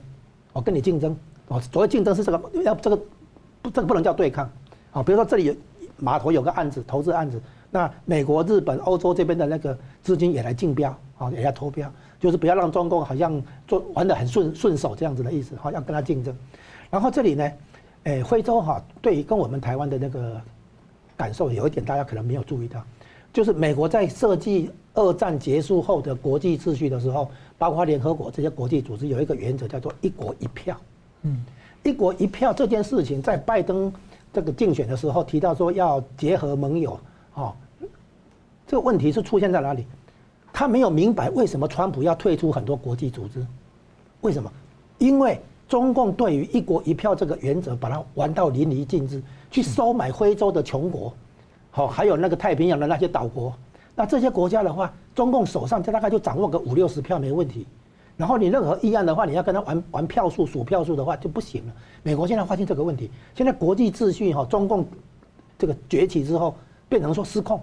[0.56, 1.14] 我跟你竞争，
[1.50, 2.96] 哦，所谓竞争是这个，要这个
[3.62, 4.50] 不，这个不能叫对抗，
[4.94, 5.56] 啊，比如说这里有
[5.98, 11.92] 码头有个案子，投资案子，那美国、日本、欧洲这边的那个资金也来竞标，啊，也要投标，
[12.22, 16.34] 就是不要让中共好像做玩得很顺顺手这样子的意思，好，要跟他竞争。
[16.90, 17.52] 然后这里呢，
[18.04, 20.40] 诶，非洲哈，对于跟我们台湾的那个
[21.18, 22.82] 感受有一点，大家可能没有注意到，
[23.34, 27.30] 就是美国在设计二战结束后的国际秩序的时候。
[27.58, 30.76] 包括联合国这些国际组织有一个原则叫做“一国一票”。
[31.24, 31.44] 嗯
[31.84, 33.92] ，“一国一票”这件事情在拜登
[34.34, 37.00] 这个竞选的时候提到说要结合盟友，
[37.36, 37.54] 哦，
[38.68, 39.86] 这个问题是出现在哪里？
[40.52, 43.46] 他没有明白为什么川普要退出很多国际组织？
[44.22, 44.52] 为什么？
[44.98, 51.14] 因为中共对于“一国一票”这个原则把它玩到淋漓尽致，去收买非洲的穷国，
[51.72, 53.54] 好，还有那个太平洋的那些岛国。
[53.96, 57.66] 那这些国家的话，中共手上就大概就掌握个五六十票没问题，
[58.18, 61.74] 然后你任何议案的话，你要跟他玩玩票数、数票数的话就不行了。
[62.04, 64.86] 美国现在发现这个问题，现在国际秩序哈，中共
[65.58, 66.54] 这个崛起之后
[66.90, 67.62] 变成说失控。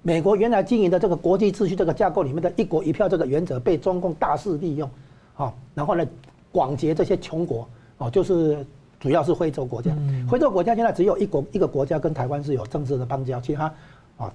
[0.00, 4.88] 美国原来经营的这个国际秩序这个架构里面的一国一票这个原则被中共大肆利用，
[5.34, 6.06] 好，然后呢
[6.50, 7.68] 广结这些穷国
[7.98, 8.66] 哦，就是
[8.98, 9.94] 主要是非洲国家，
[10.30, 13.64] 非洲国家现在只有一国一个国家跟台湾是有政治的邦交，其他
[14.16, 14.32] 啊。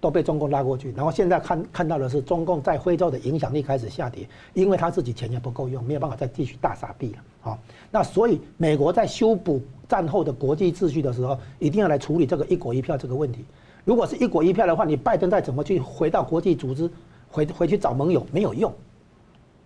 [0.00, 7.18] 都被中共拉过去，然后现在看看到的是中共在非洲的影响力开始下跌，因为他自己钱也不够用，没有办法再继续大撒币了。
[7.42, 7.58] 好，
[7.90, 13.44] 那所以美国在修补战后的国际秩序的时候，一定要来处理这个一国一票这个问题。
[13.84, 16.90] 如果是一国一票的话，你拜登再怎么去回到国际组织，
[17.30, 18.72] 回回去找盟友没有用。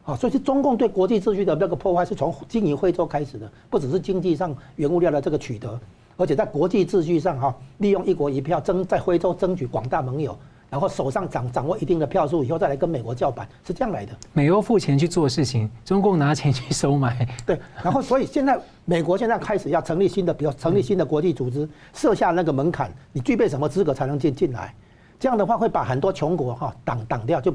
[0.03, 5.81] 好，所以是中共对国际秩序的那个破坏是从经营非洲开始的，不只是经济上原物料的这个取得。
[6.17, 10.37] 而且在国际秩序上，哈，利用一国一票争在非洲争取广大盟友，
[10.71, 14.13] 然后手上掌掌握一定的票数以后，再来跟美国叫板，是这样来的。
[14.33, 17.27] 美欧付钱去做事情，中共拿钱去收买。
[17.45, 24.75] 对，然后所以现在美国现在开始要成立新的，比如成立新的国际组织，设下那个门槛，你具备什么资格才能进进来？
[25.19, 27.55] 这样的话会把很多穷国哈挡挡掉，就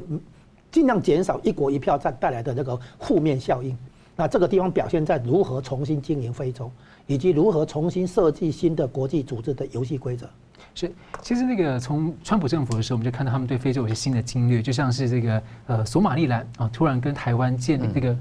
[0.70, 3.76] 尽量减少一国一票带带来的那个负面效应。
[4.16, 6.70] 那这个地方表现在如何重新经营非洲。
[7.10, 10.30] 以及如何重新设计新的国际组织的游戏规则？
[10.76, 18.16] 是，其实那个从川普政府的时候，我们就看到他们对非洲有些新的侵略，就像是这个呃索马利兰啊，突然跟台湾建立这个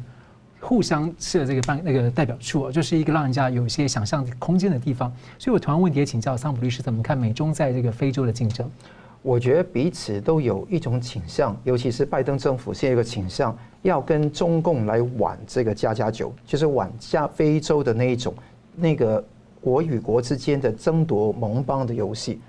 [0.60, 5.14] 互相设这个办那个代表处啊，就是一个让人家有一些想象空间的地方。
[5.38, 8.68] 所以我同样问题也请教桑普律师，怎么看美中在这个非洲的竞争？
[9.22, 18.34] 我觉得彼此都有一种倾向，尤其是拜登政府现在有个倾向，要跟中共来玩这个家家酒，就是玩下非洲的那一种。
[18.80, 19.24] 那个
[19.62, 22.40] 国与国之间的争夺盟邦的游戏，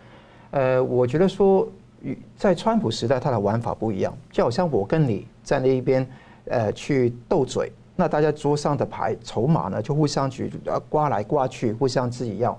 [0.53, 1.69] 呃，我觉得说
[2.03, 6.07] 与在川普时代他的玩法不一样，就好像我跟你在那一边，
[6.45, 12.59] 呃，去斗嘴，那大家桌上的牌筹码呢就互相举呃刮来刮去，互相自己要，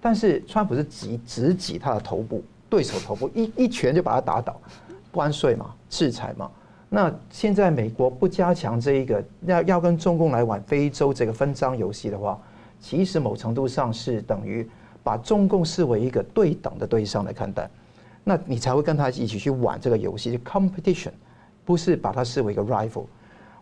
[0.00, 4.56] 但是川普是挤直挤他的头部，对手头部一一拳就把他打倒，
[5.10, 6.48] 关税嘛，制裁嘛，
[6.88, 12.38] 那现在美国不加强这一个要要跟中共来玩非洲这个分赃游戏的话。
[12.80, 14.68] 其实某程度上是等于
[15.02, 17.68] 把中共视为一个对等的对象来看待，
[18.24, 20.38] 那你才会跟他一起去玩这个游戏。
[20.38, 21.12] competition
[21.64, 23.04] 不是把它视为一个 rival。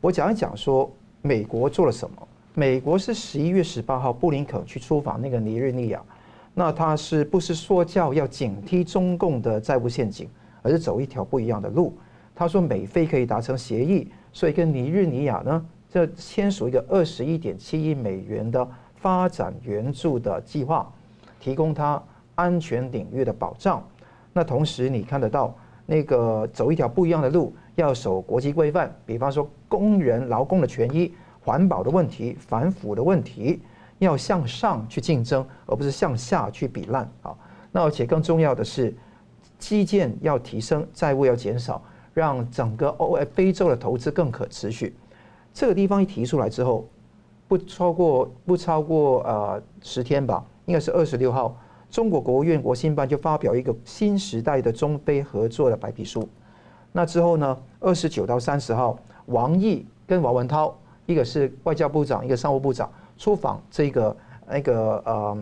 [0.00, 0.90] 我讲一讲说
[1.22, 2.28] 美国做了什么。
[2.54, 6.02] 美国是十一月十八号布林肯去出访那个尼日利亚，
[6.54, 10.28] 那他是不是说教要警惕中共的债务陷阱，
[10.62, 11.96] 而是走一条不一样的路？
[12.34, 18.66] 他说美菲可以达成协议，所以跟尼日利亚呢，这签署一个二十一点七亿美元的。
[18.96, 20.90] 发展援助的计划，
[21.38, 22.02] 提供它
[22.34, 23.82] 安全领域的保障。
[24.32, 25.54] 那同时，你看得到
[25.86, 33.62] 那个走一条不一样的路，要守国际规范，比方说工人劳工的权益、环保的问题、反腐的问题，
[33.98, 37.34] 要向上去竞争，而不是向下去比烂啊。
[37.72, 38.94] 那而且更重要的是，
[39.58, 41.82] 基建要提升，债务要减少，
[42.12, 44.96] 让整个欧非洲的投资更可持续。
[45.54, 46.86] 这个地方一提出来之后。
[47.48, 51.56] 不超过不超过呃十天吧，应该是二十六号，
[51.90, 56.28] 中国国务院国新办就发表一个新时代的中非合作的白皮书。
[56.92, 64.16] 那之后呢，二十九到三十号，王毅跟王文涛，一个是外交部长，一个商务部长出访这个
[64.48, 65.38] 那个呃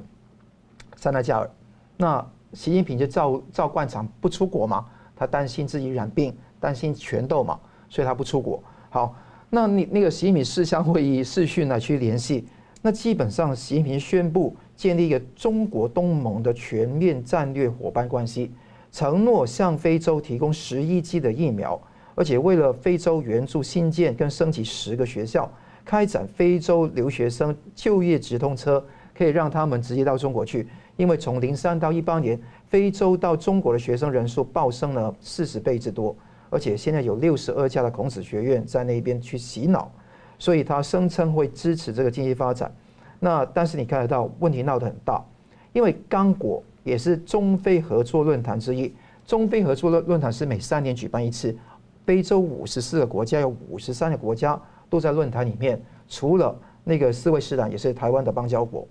[0.97, 1.51] 塞纳加尔。
[1.97, 4.85] 那习近平就照照惯常不出国嘛，
[5.17, 8.63] 他担心自己染病，担心权斗嘛，所以他不出国。
[8.91, 9.15] 好，
[9.55, 12.45] 那你那个习近平视像会议视讯来去联系，
[12.83, 18.51] 那基本上习近平宣布建立一个中国东盟的全面战略伙伴关系。
[18.91, 21.81] 承诺向非洲提供十亿剂的疫苗，
[22.17, 25.49] 而且为了非洲援助新建跟升级十个学校，
[25.85, 28.85] 开展非洲留学生就业直通车，
[29.17, 30.67] 可以让他们直接到中国去。
[30.97, 32.37] 因为从零三到一八年，
[32.67, 36.17] 非洲到中国的学生人数暴升了四十倍之多，
[36.51, 39.91] 而且现在有六十二家的孔子学院在那边去洗脑，
[40.39, 42.75] 所以他声称会支持这个经济发展。
[43.21, 45.25] 那但是你看得到问题闹得很大，
[45.73, 46.63] 因为刚果。
[46.85, 48.95] 也是中非合作论坛之一。
[49.25, 51.57] 中非合作论论坛是每三年举办一次，
[52.05, 56.55] 非洲五十四个国家有五十三个国家都在论坛里面，除了
[56.85, 58.87] 那个斯威士兰也是台湾的邦交国。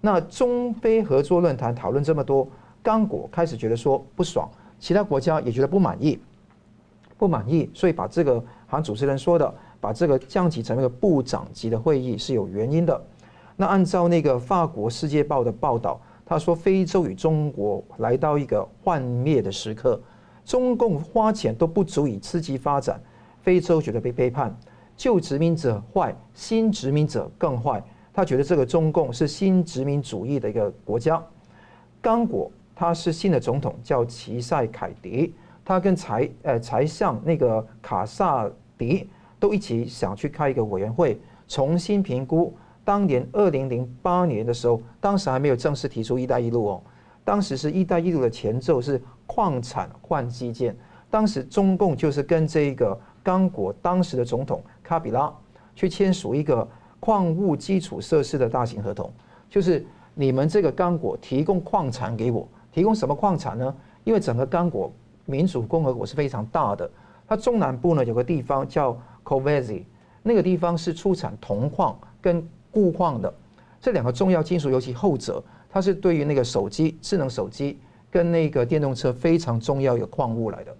[0.00, 2.48] 那中非合作论坛讨论这么多，
[2.82, 4.48] 刚果开始觉得说不爽，
[4.80, 6.18] 其他国家也觉得不满意，
[7.16, 13.00] 不满意，所以把这个好像主持人说的，把这个降级成为个部长级的会议是有原因的。
[13.56, 16.00] 那按照那个法国《世界报》的报道。
[16.28, 20.02] 他说：“非洲与中国来到一个幻灭的时刻，
[20.44, 23.00] 中共花钱都不足以刺激发展，
[23.42, 24.52] 非洲觉得被背叛，
[24.96, 27.80] 旧殖民者坏，新殖民者更坏。
[28.12, 31.24] 他觉得这个中共是新殖民主义的一个国家。
[32.00, 35.32] 刚果他是新的总统，叫齐塞凯迪，
[35.66, 38.48] 他跟财呃财相那个卡萨
[38.78, 46.82] 迪都一起想去开一个委员会，重新评估。”当年二零零八年的时候，当时还没有正式提出“一带一路”哦，
[47.24, 50.76] 当时是一带一路的前奏是矿产换基建。
[51.10, 55.32] 当时中共就是跟这个刚果当时的总统卡比拉
[55.74, 56.66] 去签署一个
[57.00, 59.12] 矿物基础设施的大型合同，
[59.50, 63.74] 就是你们这个刚果提供矿产给我，提供什么矿产呢？
[64.04, 64.92] 因为整个刚果
[65.26, 66.90] 民主共和国是非常大的，
[67.28, 69.82] 它中南部呢有个地方叫 Kolwezi，
[70.22, 73.32] 那个地方是出产铜矿跟钴矿的
[73.80, 77.78] 这两个重要金属，尤其后者，它是对于那个手机、智能手机
[78.10, 80.74] 跟那个电动车非常重要一个矿物来的。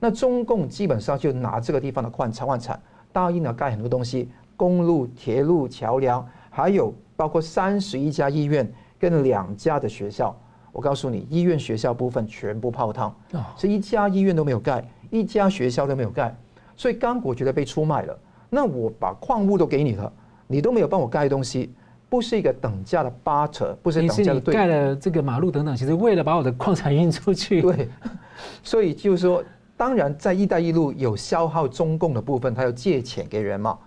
[0.00, 2.78] 那中共基本上就拿这个地方的矿产、矿产，
[3.12, 10.36] 答应了盖很多东西，公路、铁路、桥梁，还有包括三十一家医院跟两家的学校。
[10.74, 13.14] 我告诉你，医院、学校部分全部泡汤，
[13.56, 16.36] 是一家医院都没有盖，一家学校都没有盖，
[16.76, 18.18] 所以刚果觉得被出卖了。
[18.50, 20.12] 那我把矿物都给你了。
[20.46, 21.72] 你都没有帮我盖东西，
[22.08, 24.52] 不是一个等价的 barter，不是等价的对。
[24.52, 27.62] 你盖了这个马路等等，其实为了把我的矿产运出去。
[27.62, 27.88] 对，
[28.62, 29.42] 所以就是说，
[29.76, 33.78] 当然在“一带一路”有消耗中共的部分，他要借钱给人嘛。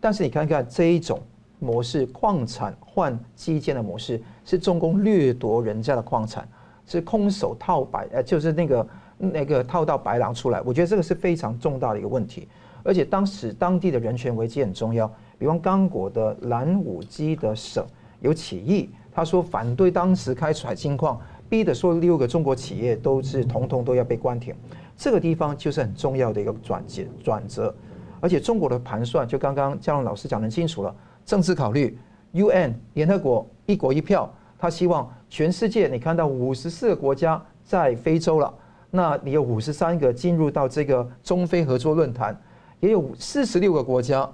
[0.00, 1.20] 但是你看看这一种
[1.58, 6.46] 模式，矿产换基建的模式，是中共掠夺人家的矿产，
[6.86, 8.88] 是空手套白，呃，就是那个
[9.18, 10.60] 那个套到白狼出来。
[10.62, 12.46] 我觉得这个是非常重大的一个问题，
[12.82, 15.10] 而且当时当地的人权危机很重要。
[15.38, 17.84] 比方刚果的蓝武基的省
[18.20, 24.54] 有起义，他说反对当时开采金矿，逼得说六个中国企业都是统统都要被关停。
[24.96, 27.74] 这个地方就是很重要的一个转折转折，
[28.20, 31.98] 而且中国的盘算就刚刚嘉龙老师讲得清楚了，政治考虑
[32.32, 38.52] ，UN 联合国一国一票，他希望全世界你看到五十四个国家在非洲了，
[38.90, 42.38] 那你有五十三个进入到这个中非合作论坛，
[42.80, 44.28] 也有四十六个国家。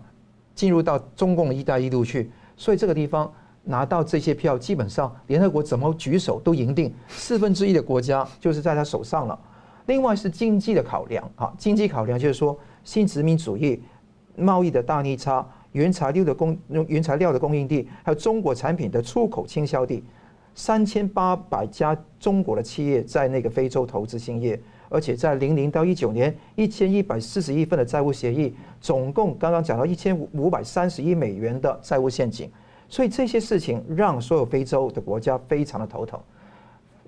[0.54, 3.32] 进入到中共一带一路去，所以这个地方
[3.64, 9.36] 拿到这些票，基本上联合国怎么举手都赢定，四分之一的国家就是在他手上了。
[9.86, 13.82] 另外是经济的考量，啊，经济考量就是说新殖民主义、
[14.36, 16.56] 贸易的大逆差、原材料的供
[16.88, 20.02] 原材料的供应地，还有中国产品的出口倾销地，
[20.54, 24.60] 三千八百家中国的企业在那个非洲投资兴业。
[24.88, 32.50] 而且在零零到一九年，一千一百四十一份的债务协议，总共刚刚讲到一千五百三十亿美元的债务陷阱，
[32.90, 36.20] 所以这些事情让所有非洲的国家非常的头疼。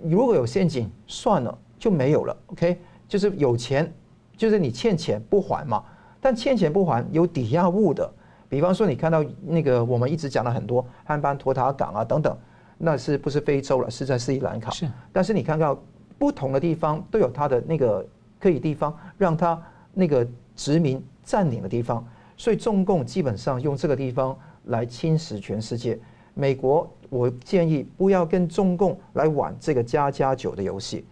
[0.02, 2.34] 如果有陷阱，算了就没有了。
[2.46, 3.92] OK，就是有钱，
[4.36, 5.84] 就是你欠钱不还嘛。
[6.20, 8.10] 但欠钱不还有抵押物的，
[8.48, 12.36] 比方说你看到那个我们一直讲了很多汉班托塔港啊等等，
[12.78, 13.90] 那是不是非洲了？
[13.90, 14.70] 是在斯里兰卡。
[14.70, 15.78] 是，但是你看到。
[16.16, 18.06] 不同的地方都有它的那个
[18.38, 19.60] 可以地方，让它
[19.92, 22.06] 那个殖民占领的地方，
[22.36, 24.34] 所以中共基本上用这个地方
[24.66, 25.98] 来侵蚀全世界。
[26.32, 31.04] 美国，我建议不要跟中共来玩这个家家酒的游戏。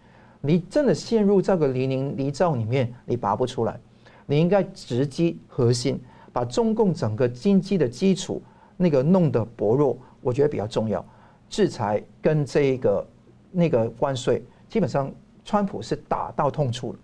[0.45, 3.79] 你真的陷入这个泥泞泥沼里面，你拔不出来。
[4.25, 5.97] 你应该直击核心，
[6.33, 8.41] 把中共整个经济的基础
[8.75, 11.03] 那个弄得薄弱，我觉得比较重要。
[11.49, 13.07] 制裁跟这个
[13.51, 15.09] 那个关税，基本上
[15.45, 16.99] 川普是打到痛处了。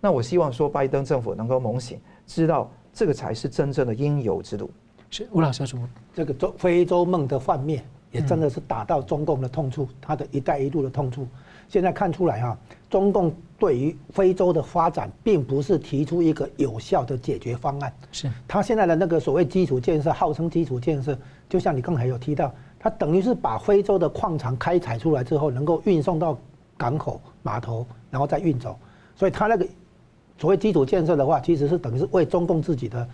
[0.00, 4.70] 那我希望说，拜登政府能够猛醒，知道这个才是真正的应有之路。
[5.10, 5.80] 是吴老师说，
[6.14, 11.26] 这个中非洲梦的幻灭，也真的是打到中共的痛处，他的一带一路的痛处。
[11.68, 12.56] 现在看出来啊，
[12.88, 17.92] 中共对于非洲的发展，并不是提出一个有效的解决方案。
[18.12, 21.16] 是，他现在的那个所谓基础建设，号称基础建设，
[21.48, 26.38] 就像你刚才有提到，他等于是把非洲的矿场开采出来之后，能够运送到
[26.76, 28.78] 港口码头，然后再运走。
[29.16, 29.66] 所以他那个
[30.38, 33.08] 所谓基础建设的话，其实是等于是为中共自己的。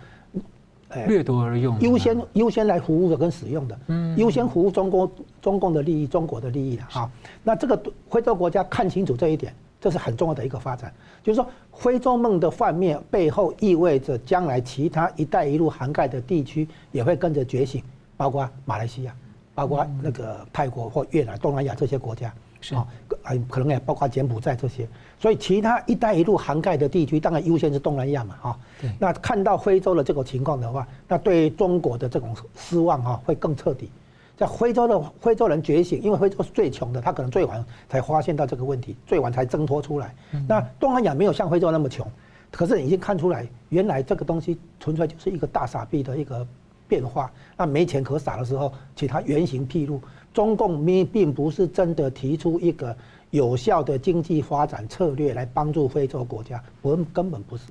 [1.07, 5.11] 掠夺而用，优先优先来服务的跟使用的，嗯，优先服务中国
[5.41, 7.09] 中共的利益，中国的利益的哈。
[7.43, 10.93] 那这个非洲国家看清楚这一点，这是很重要的一个发展。
[11.23, 17.83] 就是说，非洲梦的幻灭背后意味着将来其他“一带一路”涵盖的地区也会跟着觉醒，
[18.17, 19.15] 包括马来西亚，
[19.53, 22.33] 包括那个泰国或越南、东南亚这些国家。
[22.59, 22.75] 是。
[22.75, 22.87] 啊，
[23.49, 24.87] 可能也包括柬埔寨这些，
[25.21, 28.59] 所以其他“一带一路”涵盖的地区，当然优先是东南亚嘛，哈。
[28.97, 33.91] 那看到非洲的这个情况的话，那对中国的这种失望哈，会更彻底。
[34.35, 40.15] 在非洲的非洲人觉醒，因为非洲是最穷的，他可能最晚才发现到这个问题，最晚才挣脱出来。
[40.47, 42.03] 那东南亚没有像非洲那么穷，
[42.49, 46.43] 可是已经看出来，原来这个东西纯粹就是一个大傻逼的一个
[46.87, 47.31] 变化。
[47.55, 50.01] 那没钱可撒的时候，其他原形毕露。
[50.33, 52.95] 中共咪并不是真的提出一个
[53.31, 57.63] 有效的经济发展策略来帮助非洲国家，我们根本不是。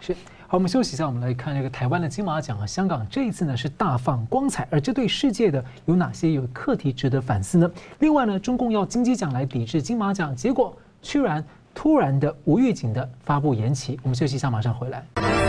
[0.00, 0.14] 是，
[0.46, 7.70] 好，我们休息一下，我们来看这个台湾的金马奖啊，香港这一次呢是大放光彩，而这对世界的有哪些有课题值得反思呢？
[7.98, 11.44] 另外呢，中共要金鸡奖来抵制金马奖，结果居然
[11.74, 13.98] 突然的无预警的发布延期。
[14.04, 15.47] 我们休息一下，马上回来。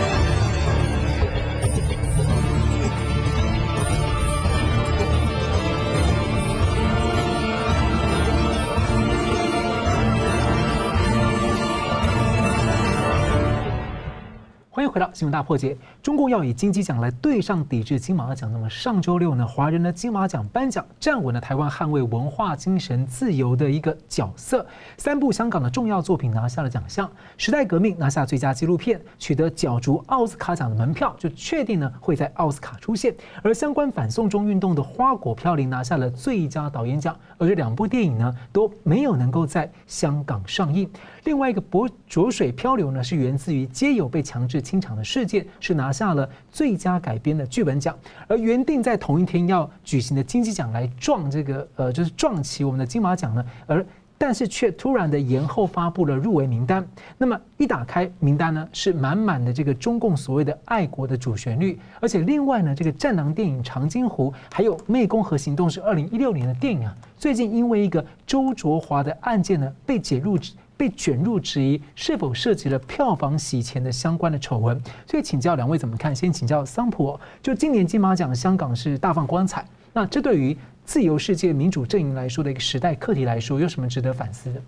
[14.90, 15.76] 迎回到新闻大破解。
[16.02, 18.50] 中共要以金鸡奖来对上抵制金马奖。
[18.52, 24.66] 那么上周六呢，华人的金马奖颁奖站稳了台湾捍卫文化精神自由的一个角色。
[24.96, 33.14] 三部香港的重要作品拿下了奖项，《时代革命》拿下最佳纪录片，取得角逐奥斯卡奖的门票，就确定呢会在奥斯卡出现。
[33.42, 37.16] 而相关反送中运动的《花果飘零》拿下了最佳导演奖。
[37.38, 40.90] 而这两部电影呢都没有能够在香港上映。
[41.24, 44.60] 另外一个《浊浊水漂流》呢是源自于街友被强制。
[44.60, 53.84] 清场的事件是拿下了最佳改编的剧本奖，而原定在同一天要举行的金鸡奖来撞这个呃，就是撞起我们的金马奖呢，而
[54.18, 56.86] 但是却突然的延后发布了入围名单。
[57.16, 70.36] 那么一打开名单呢，是满满的这个中共所谓的爱国的主旋律，而且另外呢，这个战狼电影《长津湖》还有《湄公河行动》是二零一六年的电影啊，最近因为一个周卓华的案件呢被解入。
[70.80, 76.16] 被卷入质疑是否涉及了票房洗钱的相关的丑闻，所以请教两位怎么看？
[76.16, 79.62] 先请教桑普，就今年金马奖香港是大放光彩，
[79.92, 80.56] 那这对于
[80.86, 84.62] 自由世界民主阵营来说的一个时代课题来说，有什么值得反思的？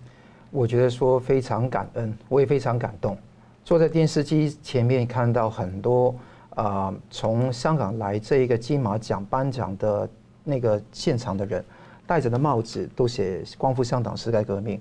[0.51, 3.17] 我觉得说非常感恩，我也非常感动。
[3.65, 6.13] 坐在电视机前面看到很多
[6.51, 10.07] 啊，从香港来这一个金马奖颁奖的
[10.43, 11.65] 那个现场的人，
[12.05, 14.79] 戴着的帽子都写“光复香港，时代革命”。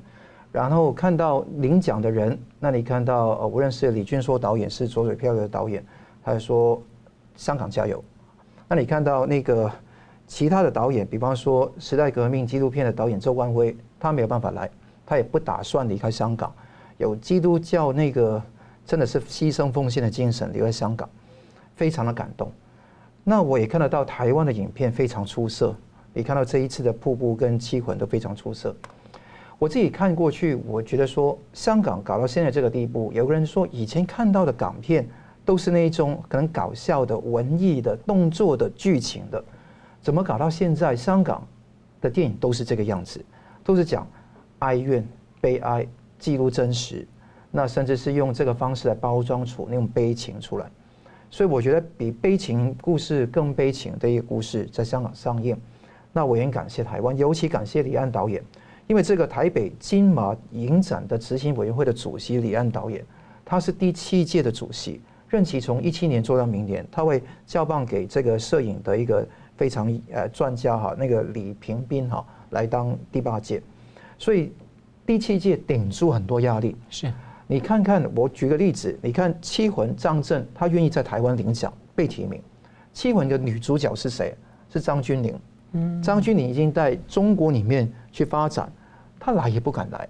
[0.53, 5.83] 然后看到领奖的人，那你看到呃，无论是李俊硕导演是《左水漂流》的导演，
[6.23, 6.81] 他说
[7.37, 8.05] “香港加油”。
[8.69, 9.71] 那你看到那个
[10.27, 14.71] 其他的导演，比方说《时代革命》纪录片的导演周万辉，他没有办法来，
[15.07, 16.53] 他也不打算离开香港。
[16.99, 18.41] 有基督教那个
[18.85, 21.09] 真的是牺牲奉献的精神留在香港，
[21.75, 22.53] 非常的感动。
[23.25, 25.75] 那我也看得到台湾的影片非常出色，
[26.13, 28.77] 你看到这一次的《瀑布》跟《缉魂》都非常出色。
[29.63, 35.09] 我自己看过去，我觉得说香港搞到现在这个地步，有个人说以前看到的港片
[35.45, 39.41] 都是那种可能搞笑的、文艺的、动作的、剧情的，
[40.01, 41.47] 怎么搞到现在香港
[42.01, 43.25] 的电影都是这个样子，
[43.63, 44.05] 都是讲
[44.59, 45.07] 哀怨、
[45.41, 45.87] 悲哀，
[46.19, 47.07] 记录真实，
[47.53, 50.69] 那甚至是用这个方式来包装出那种悲情出来。
[51.31, 55.57] 所以我觉得比悲情故事更悲情的一个故事在香港上映，
[56.13, 58.43] 那我也很感谢台湾，尤其感谢李安导演。
[58.87, 63.05] 因为这个台北金马影展的执行委员会的主席李安导演，
[63.45, 69.27] 他是第七届的主席，任期从一七年做到明年，他会交棒给这个摄影的一个
[69.57, 73.63] 非常呃专家哈，那个李平斌哈来当第八届，
[74.19, 74.53] 所以
[75.07, 76.77] 第七届顶住很多压力。
[76.91, 77.13] 是，
[77.47, 82.39] 你看看我举个例子，你看《七魂》张震，他愿意在台湾领奖被提名，
[82.93, 84.35] 《七魂》的女主角是谁？
[84.69, 85.35] 是张钧甯。
[86.03, 88.71] 张钧甯已经在中国里面去发展，
[89.19, 90.09] 他来也不敢来，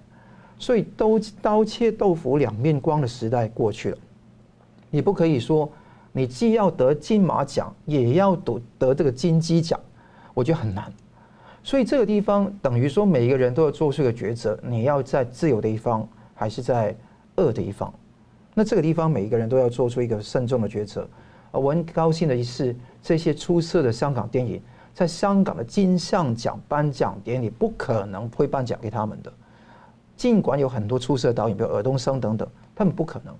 [0.58, 3.98] 所以都刀切豆腐两面光的时代过去了。
[4.90, 5.70] 你不可以说，
[6.12, 9.78] 你既要得金马奖，也要得得这个金鸡奖，
[10.34, 10.92] 我觉得很难。
[11.62, 16.94] 所以这个地方等于说，每一个人都要做出一个抉择：你要在自由的一方，还是在
[17.36, 17.92] 恶的一方？
[18.52, 21.08] 那这个地方每一个人都要做出一个慎重的抉择。
[21.52, 24.60] 我很高兴的是，这些出色的香港电影，
[24.94, 29.32] 在香港的金像奖颁奖典礼不可能会颁奖给他们的。
[30.16, 33.34] 尽管有很多出色的导演，比如尔冬升等等，他们不可能。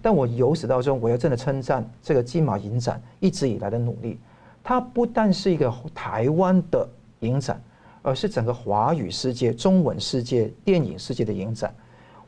[0.00, 4.18] 但我由始到终，我要真的称赞这个金马影展一直以来的努力。
[4.64, 6.88] 它不但是一个台湾的
[7.20, 7.60] 影展，
[8.00, 11.74] 而是整个华语世界、中文世界、电影世界的影展。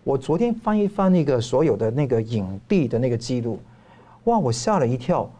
[0.02, 3.58] 我昨天翻一翻那个所有的那个影帝的那个记录，
[4.24, 5.30] 哇，我吓了一跳，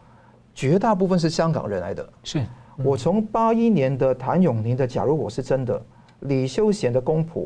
[0.53, 2.09] 绝大部分是香港人来的。
[2.23, 2.43] 是
[2.83, 5.79] 我从八一年的谭咏麟的《假如我是真的》，
[6.21, 7.43] 李修贤的《公仆》。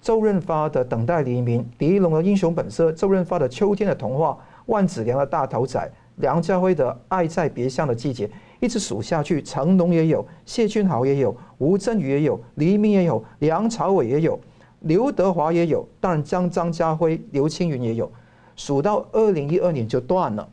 [0.00, 4.30] 周润发的《等待黎明》，狄龙的《英雄本色》，周润发的《秋天的童话》，
[4.64, 8.26] 万梓良的大头仔，梁家辉的《爱在别乡的季节》，
[8.60, 14.40] 一直数下去，成龙也有，谢君豪也有，吴镇宇也有，黎明也有，梁朝伟也有，
[14.80, 18.10] 刘德华也有，当然张张家辉、刘青云也有，
[18.56, 20.48] 数到二零一二年就断了，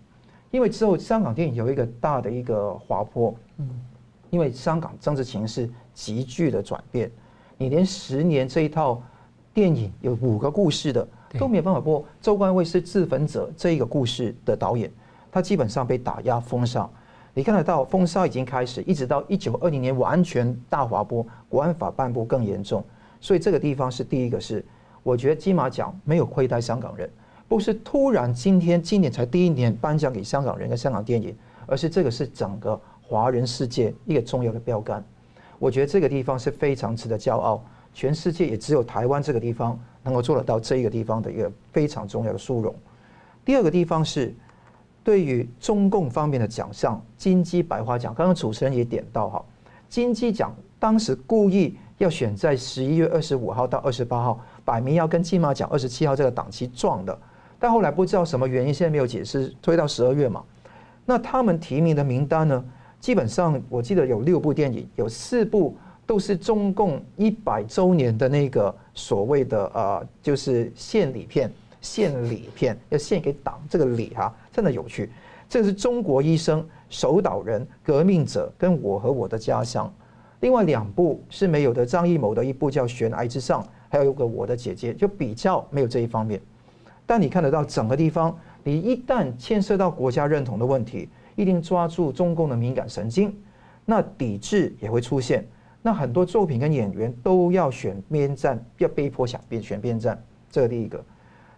[0.51, 3.69] 因为之后香港电影有一个大的一个滑坡，嗯，
[4.29, 7.11] 因为香港政治情势急剧的转变，
[7.57, 9.01] 你连十年这一套。
[9.53, 11.07] 电影有五个故事的
[11.39, 12.05] 都没有办法播。
[12.21, 14.87] 周冠威是自焚者这一个故事的导演，
[15.31, 16.87] 他基本上被打压封杀。
[17.33, 22.85] 你看得到封杀已经开始，一直到一九二零年完全大滑坡，国安法颁布更严重。
[23.19, 24.63] 所以这个地方是第一个是，
[25.01, 27.09] 我觉得金马奖没有亏待香港人，
[27.47, 35.03] 不是突然今天今年才第一年颁奖给香港人跟香港电影，而是这个是整个华人世界一个重要的标杆。
[35.57, 37.63] 我觉得这个地方是非常值得骄傲。
[37.93, 42.75] 全世界也只有台湾这个地方能够做得到这一个地方的一个非常重要的殊荣。
[43.43, 44.35] 第二个地方是
[45.03, 49.43] 对于中共方面的奖项，金鸡百花奖，刚刚主持人也点到哈，
[49.89, 57.17] 金鸡奖当时故意要选在十一月二十五号到二十八号，摆明要跟金马奖二十七号这个档期撞的，
[57.57, 60.43] 但后来不知道什么原因，现在没有解释，推到十二月嘛。
[61.03, 62.63] 那他们提名的名单呢，
[62.99, 65.75] 基本上我记得有六部电影，有四部。
[66.07, 75.09] 都是中共一百周年的那个所谓的呃，就是献礼片，献礼片要献给党，这个礼哈真的有趣。
[75.49, 79.93] 这是中国医生、守岛人、革命者跟我和我的家乡。
[80.39, 86.39] 另外两部是没有的，张艺谋的一部叫《悬崖之上》，还有一个我的姐姐，就比较没有这一方面。
[87.05, 88.33] 但你看得到整个地方，
[88.63, 93.33] 你一旦牵涉到国家认同的问题，一定抓住中共的敏感神经，
[93.85, 95.47] 那抵制也会出现。
[95.83, 101.01] 那很多作品跟演员都要选边站，要被迫想边选边站，这个第一个。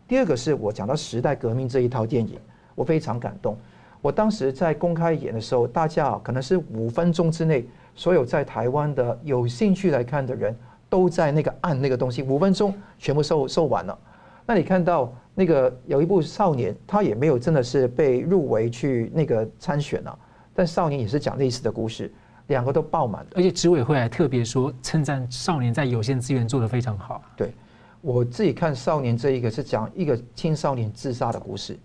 [0.06, 2.38] 第二个是我讲到时代革命这一套电影，
[2.76, 3.58] 我非常感动。
[4.02, 7.66] 我当时在公开演的时候，大家可能是五分钟之内，
[7.96, 10.54] 所有在台湾的有兴趣来看的人
[10.90, 13.98] 都在那个按那个东西，五分钟全部收收完了。
[14.46, 20.14] 那你看到那个有一部少年，他也没有真的是被入围去那个参选啊，
[20.54, 22.12] 但少年也是讲类似的故事。
[22.48, 27.24] 两个都爆满，而且执委会还特别说称赞少年在有限资源做得非常好。
[27.38, 27.54] 对，
[28.02, 31.80] 我自己看少年这一个是讲一个青少年自杀的故事，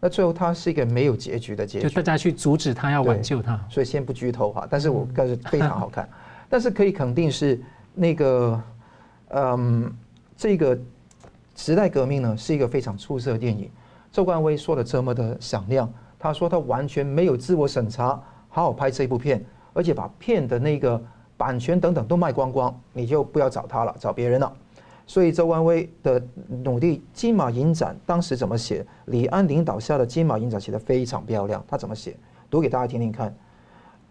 [0.00, 4.66] 那最后他是一个没有结局的结局，就大家去阻止他要挽救他，所以先不剧透哈。
[4.68, 6.06] 但是我觉得非常好看，
[6.50, 7.58] 但是可以肯定是
[7.94, 8.62] 那个，
[9.28, 9.90] 嗯，
[10.36, 10.76] 这个
[11.54, 13.70] 时代革命呢是一个非常出色的电影。
[14.10, 19.44] 周冠威说的这么的响亮，他说他完全没有自我审查，好好拍这部片。
[19.74, 21.02] 而且把片的那个
[21.34, 24.52] 版权等等都卖光光，你就不要找他了，找别人了。
[25.06, 26.22] 所以周冠威的
[26.62, 28.84] 努力，金马影展当时怎么写？
[29.06, 31.64] 李安领导下的金马影展写得非常漂亮。
[31.66, 32.14] 他怎么写？
[32.50, 33.34] 读给大家听听看。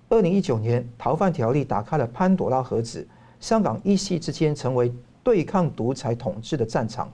[0.10, 3.08] 二零一九年逃犯条例打开了潘朵拉盒子，
[3.40, 4.92] 香港一夕之间成为
[5.24, 7.08] 对抗独裁统治的战场。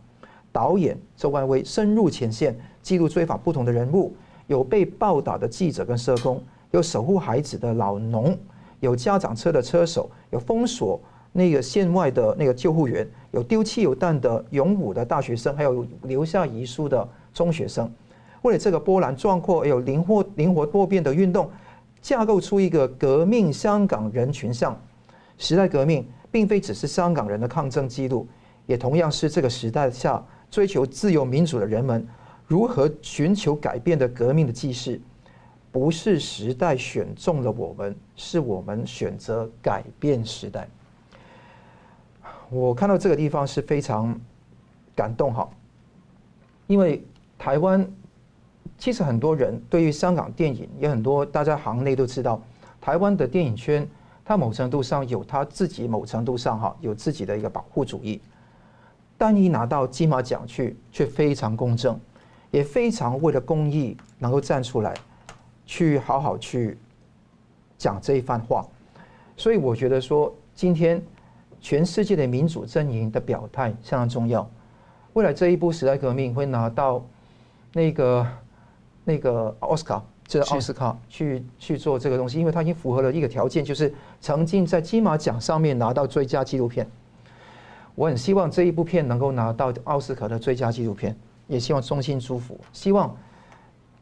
[0.51, 4.15] 导演周冠威深入前线，记录追访不同的人物，
[4.47, 6.41] 有被暴打的记者跟社工。
[6.71, 8.37] 有守护孩子的老农，
[8.81, 10.99] 有家长车的车手，有封锁
[11.31, 17.89] 那个线外的那个救护员，有丢汽油弹的勇武的大学生，还有留下遗书的中学生。
[18.41, 21.49] 为了这个波澜壮阔、有灵活灵活多变的运动，
[22.01, 24.77] 架构出一个革命香港人群像。
[25.37, 28.27] 时代革命并非只是香港人的抗争记录，
[28.65, 32.07] 也同样是这个时代下追求自由民主的人们
[32.45, 34.99] 如何寻求改变的革命的记事。
[35.69, 40.67] 不是时代选中了我们，是我们选择改变时代。
[42.49, 44.19] 我看到这个地方是非常
[44.95, 45.47] 感动哈，
[46.65, 47.05] 因为
[47.37, 47.85] 台湾
[48.77, 52.41] 其实很多人对于香港电影也很多，大家行内都知道，
[52.81, 53.87] 台湾的电影圈，
[54.25, 58.19] 它某程度上有它自己某程度上哈有自己的一个保护主义，
[59.17, 61.99] 但一拿到金马奖去，却非常公正，
[62.51, 64.93] 也非常为了公益能够站出来，
[65.65, 66.77] 去好好去
[67.77, 68.65] 讲这一番话，
[69.35, 71.01] 所以我觉得说今天。
[71.59, 74.47] 全世界的民主阵营的表态相当重要。
[75.13, 77.03] 未来这一部时代革命会拿到
[77.73, 78.27] 那个
[79.03, 83.91] 那个奥斯卡，这个奥斯卡去去做这个东西，因为它已经符合了一个条件，就是
[84.21, 86.87] 曾经在金马奖上面拿到最佳纪录片。
[87.97, 91.17] 我很希望这一部片能够拿到奥斯卡的最佳纪录片，
[91.47, 93.17] 也希望衷心祝福，希望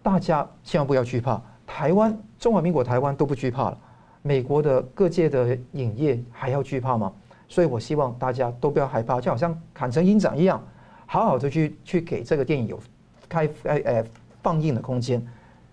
[0.03, 1.41] 大家千万不要惧怕。
[1.65, 3.77] 台湾，中华民国台湾都不惧怕了，
[4.21, 7.13] 美国的各界的影业还要惧怕吗？
[7.47, 10.61] 所以我希望大家都不要害怕，就好像坎城影展一样，
[11.05, 12.77] 好好的去去给这个电影有
[13.29, 14.03] 开诶诶
[14.43, 15.25] 放映的空间。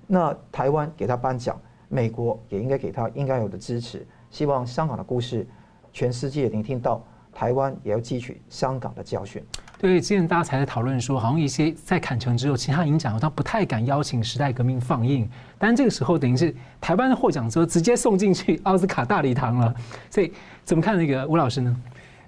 [0.06, 4.06] 那台湾给他颁奖，美国也应该给他应该有的支持。
[4.30, 5.44] 希望香港的故事，
[5.92, 7.02] 全世界聆听到，
[7.34, 9.42] 台湾也要汲取香港的教训。
[9.78, 15.28] 对，之前大家才在讨论说，好像一些在坎城之后，其他影展他不太敢邀请《时代革命》放映，
[15.58, 19.74] 但这个时候等于是台湾的获奖之后直接送进去奥斯卡大礼堂了，
[20.10, 20.32] 所以。
[20.64, 21.76] 怎么看那个吴老师呢？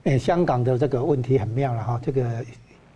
[0.03, 2.45] 诶，香港的这个问题很妙了哈，这个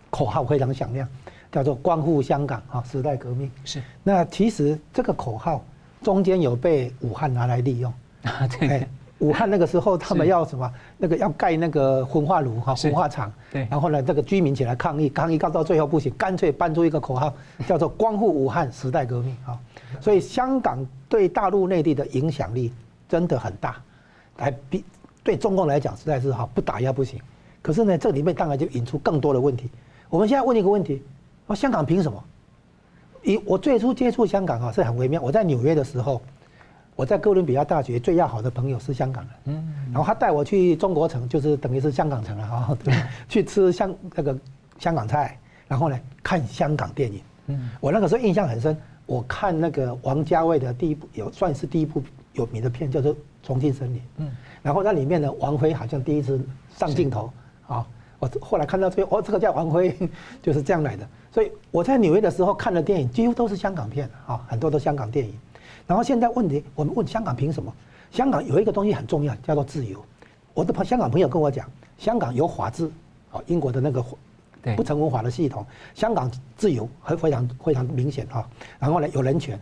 [0.09, 1.07] 口号非常响亮，
[1.49, 3.81] 叫做“光复香港”啊，时代革命是。
[4.03, 5.63] 那其实这个口号
[6.03, 7.91] 中间有被武汉拿来利用
[8.23, 8.85] 啊，对。
[9.19, 10.71] 武汉那个时候他们要什么？
[10.97, 13.31] 那个要盖那个焚化炉哈，焚化厂。
[13.51, 13.67] 对。
[13.69, 17.33] 然后呢，这个居民起来抗议，抗议告到最后不行，干脆搬出一个口号，
[17.67, 19.59] 叫做“光复武汉时代革命”哈。
[19.99, 22.71] 所以香港对大陆内地的影响力
[23.07, 23.75] 真的很大，
[24.37, 24.83] 还比。
[25.21, 27.19] 对中共来讲实在是哈不打压不行，
[27.61, 29.69] 可是呢，这里面当然就引出更多的问题。
[30.09, 31.03] 我们现在问一个问题：
[31.45, 32.23] 啊，香港凭什么？
[33.21, 35.21] 以我最初接触香港啊是很微妙。
[35.21, 36.21] 我在纽约的时候，
[36.99, 42.77] 我在哥伦比亚大学最要好的朋友是香港人，嗯，然后他带我去中国城，就是等于是香港城了 啊，
[43.29, 44.37] 去吃香那个
[44.79, 47.21] 香港菜，然后呢看香港电影。
[47.47, 48.75] 嗯，我那个时候印象很深，
[49.05, 53.97] 我看那个王家卫的第一部有算是第一部有名的片，叫做《重庆森林》。
[54.17, 54.29] 嗯。
[54.61, 56.37] 然后那里面呢，王菲好像第一次
[56.75, 57.31] 上镜头
[57.65, 57.87] 啊！
[58.19, 59.95] 我后来看到这个，哦，这个叫王菲，
[60.43, 61.07] 就是这样来的。
[61.31, 65.33] 所以我在纽约的时候看的电影几乎都是香港片啊，很多都香港电影。
[65.87, 67.73] 然后现在问题，我们问香港凭什么？
[68.11, 70.03] 香港有一个东西很重要，叫做自由。
[70.53, 72.87] 我的朋香港朋友跟我讲，香港有法治，
[73.31, 74.03] 啊，英国的那个
[74.75, 78.47] 不成文法的系统，香港自由很非常非常明显啊。
[78.79, 79.59] 然后呢，有人权，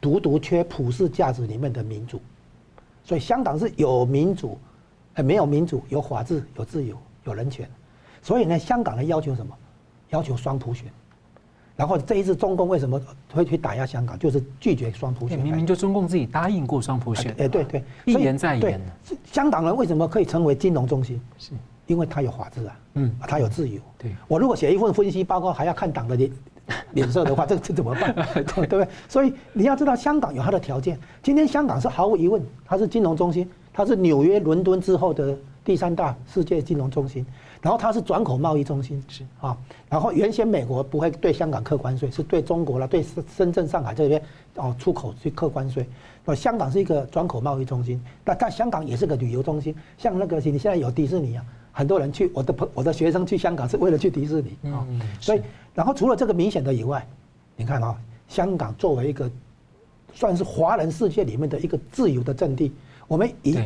[0.00, 2.20] 独独缺普世价值里面的民主。
[3.04, 4.58] 所以香港是有民主，
[5.14, 7.68] 呃，没有民主，有法治，有自由，有人权。
[8.22, 9.54] 所以呢，香港的要求什么？
[10.10, 10.90] 要求双普选。
[11.78, 13.00] 然后这一次中共为什么
[13.32, 14.18] 会去打压香港？
[14.18, 15.38] 就是拒绝双普选。
[15.38, 17.32] 明明就中共自己答应过双普选。
[17.38, 18.80] 哎，对对，一言再言。
[19.24, 21.20] 香港人为什么可以成为金融中心？
[21.38, 21.52] 是
[21.86, 23.80] 因为他有法治啊，嗯，他有自由。
[23.96, 26.28] 对，我如果写一份分析报告，还要看党的脸。
[26.92, 28.14] 脸色的话，这这怎么办？
[28.34, 28.86] 对不对？
[29.08, 30.98] 所以你要知道，香港有它的条件。
[31.22, 37.24] 今天香港是毫无疑问，它是金融中心，它是纽约、伦敦之后的第三大世界金融中心。
[37.60, 39.56] 然后它是转口贸易中心，是啊。
[39.88, 44.22] 然后原先美国不会对香港课关税，是对中国了，对深深圳、上海这边
[44.56, 45.86] 哦出口去课关税。
[46.24, 49.74] 那香港是一个转口贸易中心，那但香港也是个旅游中心。
[49.96, 54.86] 像那个你现在有迪士尼啊，很多人去，我的朋我的学生去香港是为了去迪士尼啊，
[55.20, 55.40] 所以。
[55.74, 57.06] 然后除了这个明显的以外，
[57.54, 57.96] 你看啊，
[58.26, 59.30] 香港作为一个
[60.12, 62.72] 算是华人世界里面的一个自由的阵地，
[63.06, 63.56] 我们以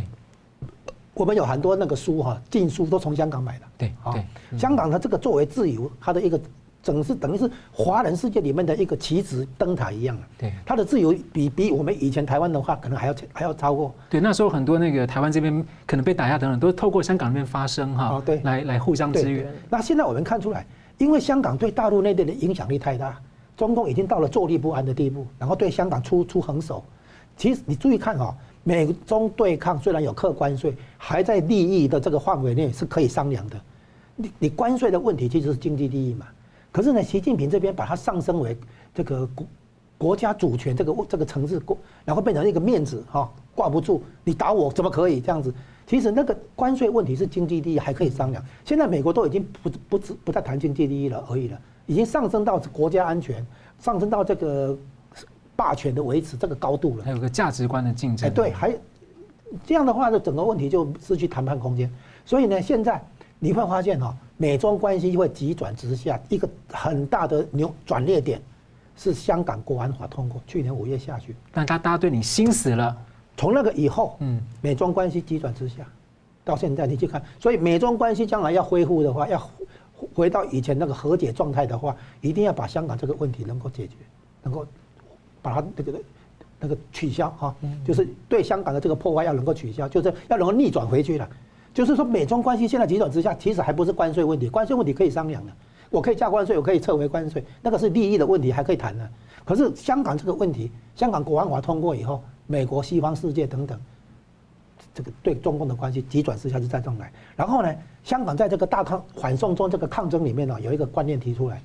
[1.15, 3.65] 我们有很多那个书哈，禁书都从香港买的。
[3.79, 4.15] 对啊，
[4.59, 6.41] 香港它这个作为自由，它的一个
[6.83, 10.19] 整是等于是华人世界里面的一个旗帜灯塔一样。
[10.39, 13.95] 对，它的自由比比我们以前台湾的话，可能还要还要超过。
[14.09, 19.47] 对，那时候很多那个台湾这边可能被打压等等，都透过香港那边发声哈，对，来来互相支援。
[19.69, 20.67] 那现在我们看出来。
[20.99, 23.19] 因为香港对大陆内地的影响力太大，
[23.57, 26.85] 中共已经到了坐立不安的地步，然后对香港出出狠手。
[27.37, 28.33] 其实你注意看哈，
[28.65, 33.61] 美中对抗虽然有课关税，还在利益的这个范围内是可以商量的。
[34.17, 36.27] 你你关税的问题其实是经济利益嘛。
[36.71, 38.57] 可是呢，习近平这边把它上升为
[38.95, 39.47] 这个国
[39.99, 45.53] 国家主权这个这个层次过，然后变成一个面子哈挂不住，你打我怎么可以这样子？
[45.87, 53.45] 其实那个关税问题是经济利益还可以商量，现在美国都已经不不不不再谈经济利益了而已了，已经上升到国家安全，
[53.79, 54.77] 上升到这个
[55.57, 57.05] 霸权的维持这个高度了。
[57.05, 58.29] 还有个价值观的竞争。
[58.29, 58.77] 哎，对，还
[59.65, 61.91] 这样的话，呢整个问题就失去谈判空间。
[62.25, 63.03] 所以呢，现在
[63.39, 68.41] 你会发现哈，美中关系会急转直下，一个很大的扭转捩点。
[68.95, 72.95] 是香港国安法通过，去年五月下去，但他大家对你心死了。
[73.39, 75.77] 从那个以后，嗯，美中关系急转直下，
[76.45, 79.51] 到现在你去看，所以美中关系将来要恢复的话，要
[80.15, 83.95] 回到以前那个和解状态的话，一定要把香港这个问题能够解决，
[84.43, 84.67] 能够
[85.43, 85.93] 把它那个
[86.61, 91.29] 那个取消哈，就是对香港的这个破坏要能够取消，就是要能够逆转回去了。
[91.75, 95.53] 就是说，美中关系现在急转直下，其实还不是关税问题，关税问题可以商量的。
[95.91, 99.09] 我可以加关税，我可以撤回关税，那个是利益的问题，还可以谈呢。
[99.45, 103.79] 可是香港这个问题，香港国安法通过以后，美国、西方世界等等，
[104.95, 107.11] 这个对中共的关系急转直下是在这来。
[107.35, 107.75] 然后呢，
[108.05, 111.61] 香港在这个大抗反送中这个抗争里面呢，有一个观念提出来，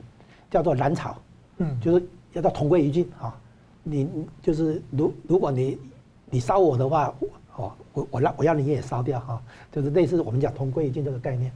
[0.49, 1.17] 叫做蓝草，
[1.57, 3.34] 嗯，就是要到同归于尽啊。
[3.89, 4.09] 你
[4.41, 5.77] 就是如如果你
[6.29, 7.13] 你烧我的话，
[7.55, 11.51] 哦，我我让我要你也烧掉哈，就是类似我们讲同归于尽这个概念。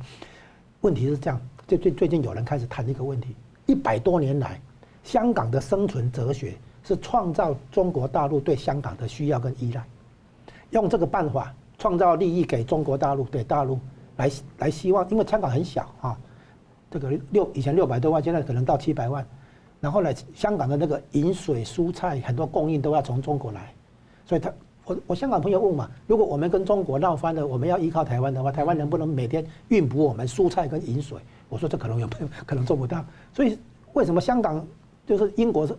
[0.82, 1.39] 问题是这样。
[1.67, 3.34] 最最最近有人开始谈一个问题：
[3.65, 4.59] 一百多年来，
[5.03, 6.53] 香港的生存哲学
[6.84, 9.82] 是创造中国大陆对香港的需要跟依赖，
[10.71, 13.79] 用这个办法创造利益给中国大陆，给大陆
[14.17, 16.17] 来来希望，因为香港很小啊，
[16.89, 19.25] 这个六以前六百多万，现在可能到七百万，
[19.82, 23.73] 然后呢，香港的那个饮水、蔬菜很多供应都要从中国来，
[24.25, 24.49] 所以他。
[24.84, 31.19] 我我香港朋友问嘛，如果我们跟中国闹翻了，我们要依靠台湾的话，台湾能不能每天运补我们蔬菜跟饮水？
[31.49, 32.09] 我说这可能有
[32.47, 33.05] 可能做不到。
[33.32, 33.57] 所以
[33.93, 34.65] 为什么香港
[35.05, 35.77] 就是英国是，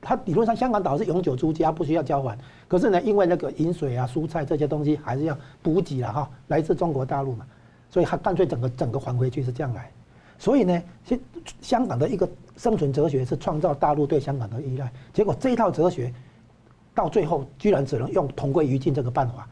[0.00, 2.38] 它理论上香港岛是永久租家，不需要交还。
[2.68, 7.44] 可是呢，因为那个饮水啊、蔬菜这些东西还是要补给了哈，来自中国大陆嘛，
[7.90, 9.90] 所以他干脆整个整个还回去是这样来。
[10.38, 11.18] 所以呢，香
[11.60, 16.12] 香港的一个生存哲学是创造大陆对香港的依赖，结果这一套哲学。
[16.94, 19.46] 到最后，居然只能用同归于尽这个办法，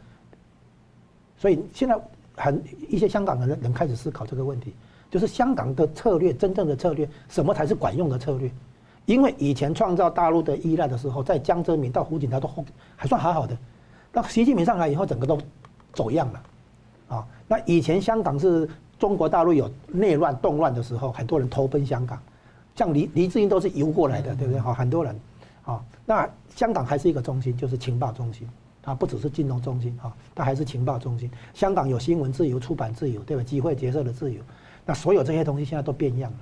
[1.37, 1.95] 所以现在
[2.35, 4.73] 很一些香港的人人开始思考这个问题，
[5.11, 8.51] 就是香港的策略，真正的策略，什么才是管用的策略？
[9.05, 12.49] 因为以前创造大陆的依赖的时候，在江泽民到胡锦涛都
[12.97, 13.55] 还算好好的，
[14.11, 15.39] 那习近平上来以后，整个都
[15.93, 16.43] 走样了，
[17.09, 18.67] 啊，那以前香港是
[18.99, 22.19] 中国大陆有内乱动乱的时候，很多人投奔香港，
[22.75, 24.61] 像黎黎智英都是游过来的，对不对？
[24.61, 25.15] 好，很多人。
[25.65, 28.47] 啊，那香港还是一个中心，就是情报中心，
[28.83, 31.31] 它不只是金融中心啊，它还是情报中心。
[31.55, 33.43] 香港有新闻自由、出版自由，对吧？
[33.43, 34.43] 集会结社的自由，
[34.85, 36.39] 那所有这些东西现在都变样了。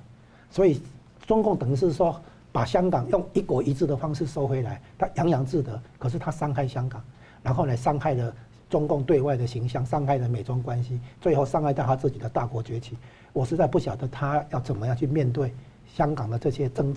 [0.51, 0.81] 所以
[1.25, 2.19] 中共等于是说，
[2.51, 7.01] 把香港用一国一制的方式收回来，他洋洋自得，可是他伤害香港，
[7.41, 8.35] 然后呢，伤害了
[8.69, 12.97] 中共对外的形象，伤害了美中关系，最后伤害到他自己的大国崛起。
[13.31, 15.53] 我实在不晓得他要怎么样去面对
[15.95, 16.95] 香港的这些争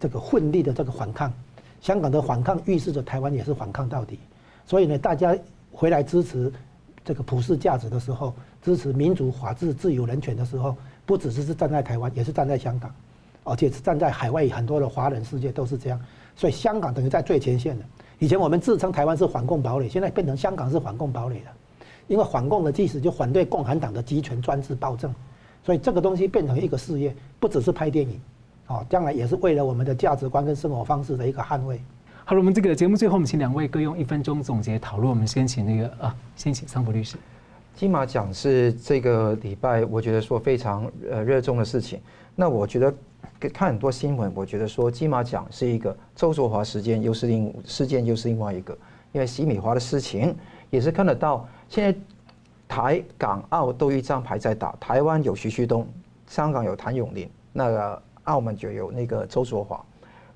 [0.00, 1.32] 这个混力的这个反抗。
[1.80, 4.18] 香港的反抗预示着台湾也是反抗到底，
[4.66, 5.36] 所以呢，大家
[5.70, 6.52] 回来支持
[7.04, 10.76] 这个普世价值的时候，支持民主、法治、自由、人权的时候，
[11.06, 12.92] 不只是是站在台湾，也是站在香港，
[13.44, 16.00] 而且是站在海外很多的华人世界都是这样。
[16.34, 17.84] 所以香港等于在最前线的。
[18.18, 21.52] 以前我们自称台湾是反共堡垒，现在变成香港是反共堡垒了，
[22.08, 25.14] 因为反共的即使就反对共产党的集权专制暴政，
[25.64, 28.20] 所以这个东西变成一个事业，不只是拍电影。
[28.68, 31.80] 哦，将来也是为了我们的价值观跟生活方式的一个捍卫。
[32.24, 35.08] 好了，我们这个节目最后，我们请两位各用一分钟总结讨论。
[35.08, 37.16] 我们先请那个啊，先请桑普律师。
[37.74, 41.98] 金马奖是这个礼拜我觉得说非常呃热衷的事情。
[42.34, 42.94] 那我觉得
[43.40, 48.76] 看很多新闻，我觉得说金马奖是一个周卓华事件，又是另事件又是另外一个，
[49.12, 50.36] 因为洗米华的事情
[50.68, 51.48] 也是看得到。
[51.70, 51.98] 现在
[52.68, 55.88] 台港澳都一张牌在打，台湾有徐旭东，
[56.26, 58.02] 香港有谭咏麟，那个。
[58.28, 59.84] 澳门就有那个周卓华，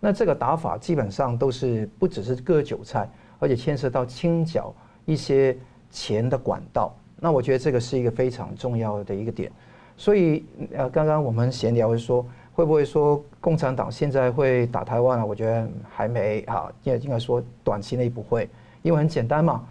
[0.00, 4.74] 那这个打法基本上都是不只是割韭菜，而且牵涉到清缴
[5.04, 5.56] 一些
[5.90, 6.92] 钱的管道。
[7.20, 9.52] 那我觉得这个是一个非常重要的一个点。
[9.96, 15.24] 所以呃，刚刚我们闲聊说，会不会说共产党现在会打台湾啊？
[15.24, 18.48] 我觉得还没啊，应应该说短期内不会，
[18.82, 19.62] 因为很简单嘛，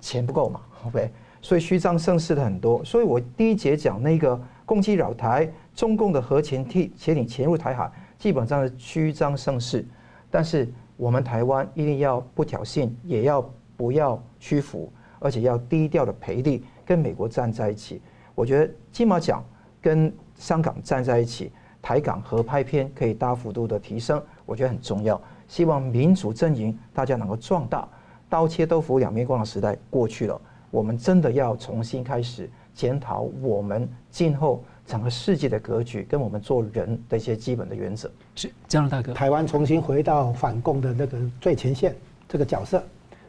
[0.00, 1.10] 钱不够嘛，OK。
[1.42, 2.84] 所以虚张声势的很多。
[2.84, 5.48] 所以我第一节讲那个攻击扰台。
[5.76, 9.86] 中共的核潜艇潜艇潜入台海，基本上是虚张声势。
[10.30, 10.66] 但是
[10.96, 13.46] 我们台湾一定要不挑衅，也要
[13.76, 18.00] 不要屈服，而且要低调的赔力，跟美国站在一起。
[18.34, 19.44] 我觉得金马奖
[19.80, 21.52] 跟香港站在一起，
[21.82, 25.20] 台港合拍片可以大幅度的提升，我觉得很重要。
[25.46, 27.86] 希望民主阵营大家能够壮大。
[28.28, 38.10] 刀切豆腐两面光的时代过去了，我们真的要重新开始检讨我们今后整个世界的格局，跟我们做人的一些基本的原则。
[38.34, 41.94] 是，江龙大哥，台湾重新回到反共的那个最前线
[42.28, 42.82] 这个角色，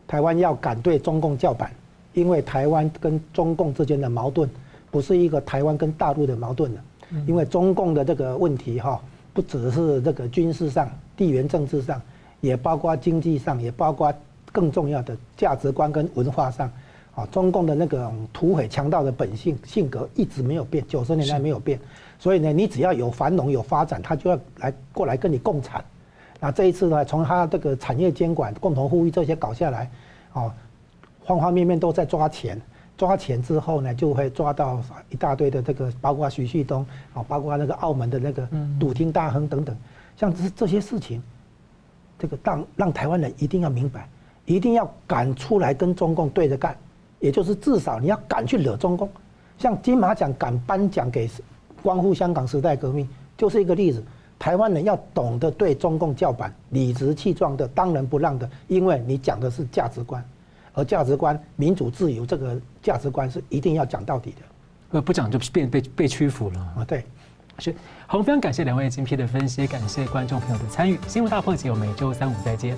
[0.08, 1.72] 台湾要敢对中共叫板，
[2.14, 4.50] 因为台湾跟中共之间的矛盾
[4.92, 6.82] 不是一个台湾跟大陆的矛盾了，
[7.26, 9.02] 因为中共的这个问题哈，
[9.34, 12.02] 不只是这个军事上、地缘政治上，
[12.40, 14.14] 也包括经济上，也包括。
[14.50, 16.72] 更重要的价值观跟文化上，
[17.18, 21.80] 啊，中共的那个土匪强盗的本性性格一直没有变，九十年代没有变，
[22.20, 25.84] 所以呢，你只要有繁荣有发展，他就要来过来跟你共产。
[26.40, 29.90] 那这一次呢，从他这个产业监管、共同富裕这些搞下来，
[30.34, 30.54] 哦，
[31.26, 32.62] 方方面面都在抓钱，
[32.96, 38.48] 抓钱之后呢，就会抓到一大堆的这个，包括徐旭东啊，包括那个澳门的那个
[38.80, 39.76] 赌厅大亨等等，
[40.16, 41.20] 像这这些事情，
[42.20, 44.08] 这个让让台湾人一定要明白。
[44.46, 46.74] 一定要敢出来跟中共对着干，
[47.20, 49.10] 也就是至少你要敢去惹中共。
[49.58, 51.30] 像金马奖敢颁奖给
[51.82, 54.04] 光复香港时代革命，就是一个例子。
[54.40, 60.24] 台湾人要懂得对中共叫板，理直气壮的，当仁不让的，因为你讲的是价值观，
[60.74, 64.38] 而价值观民主自由这个价值观是一定要讲到底的。
[64.92, 66.86] 呃，不讲就变被被屈服了啊。
[66.86, 67.04] 对，
[67.58, 67.74] 是
[68.06, 71.00] 好，非常感谢两位精辟的分析，感谢观众朋友的参与。
[71.08, 72.78] 新闻大破解，我们每周三五再见。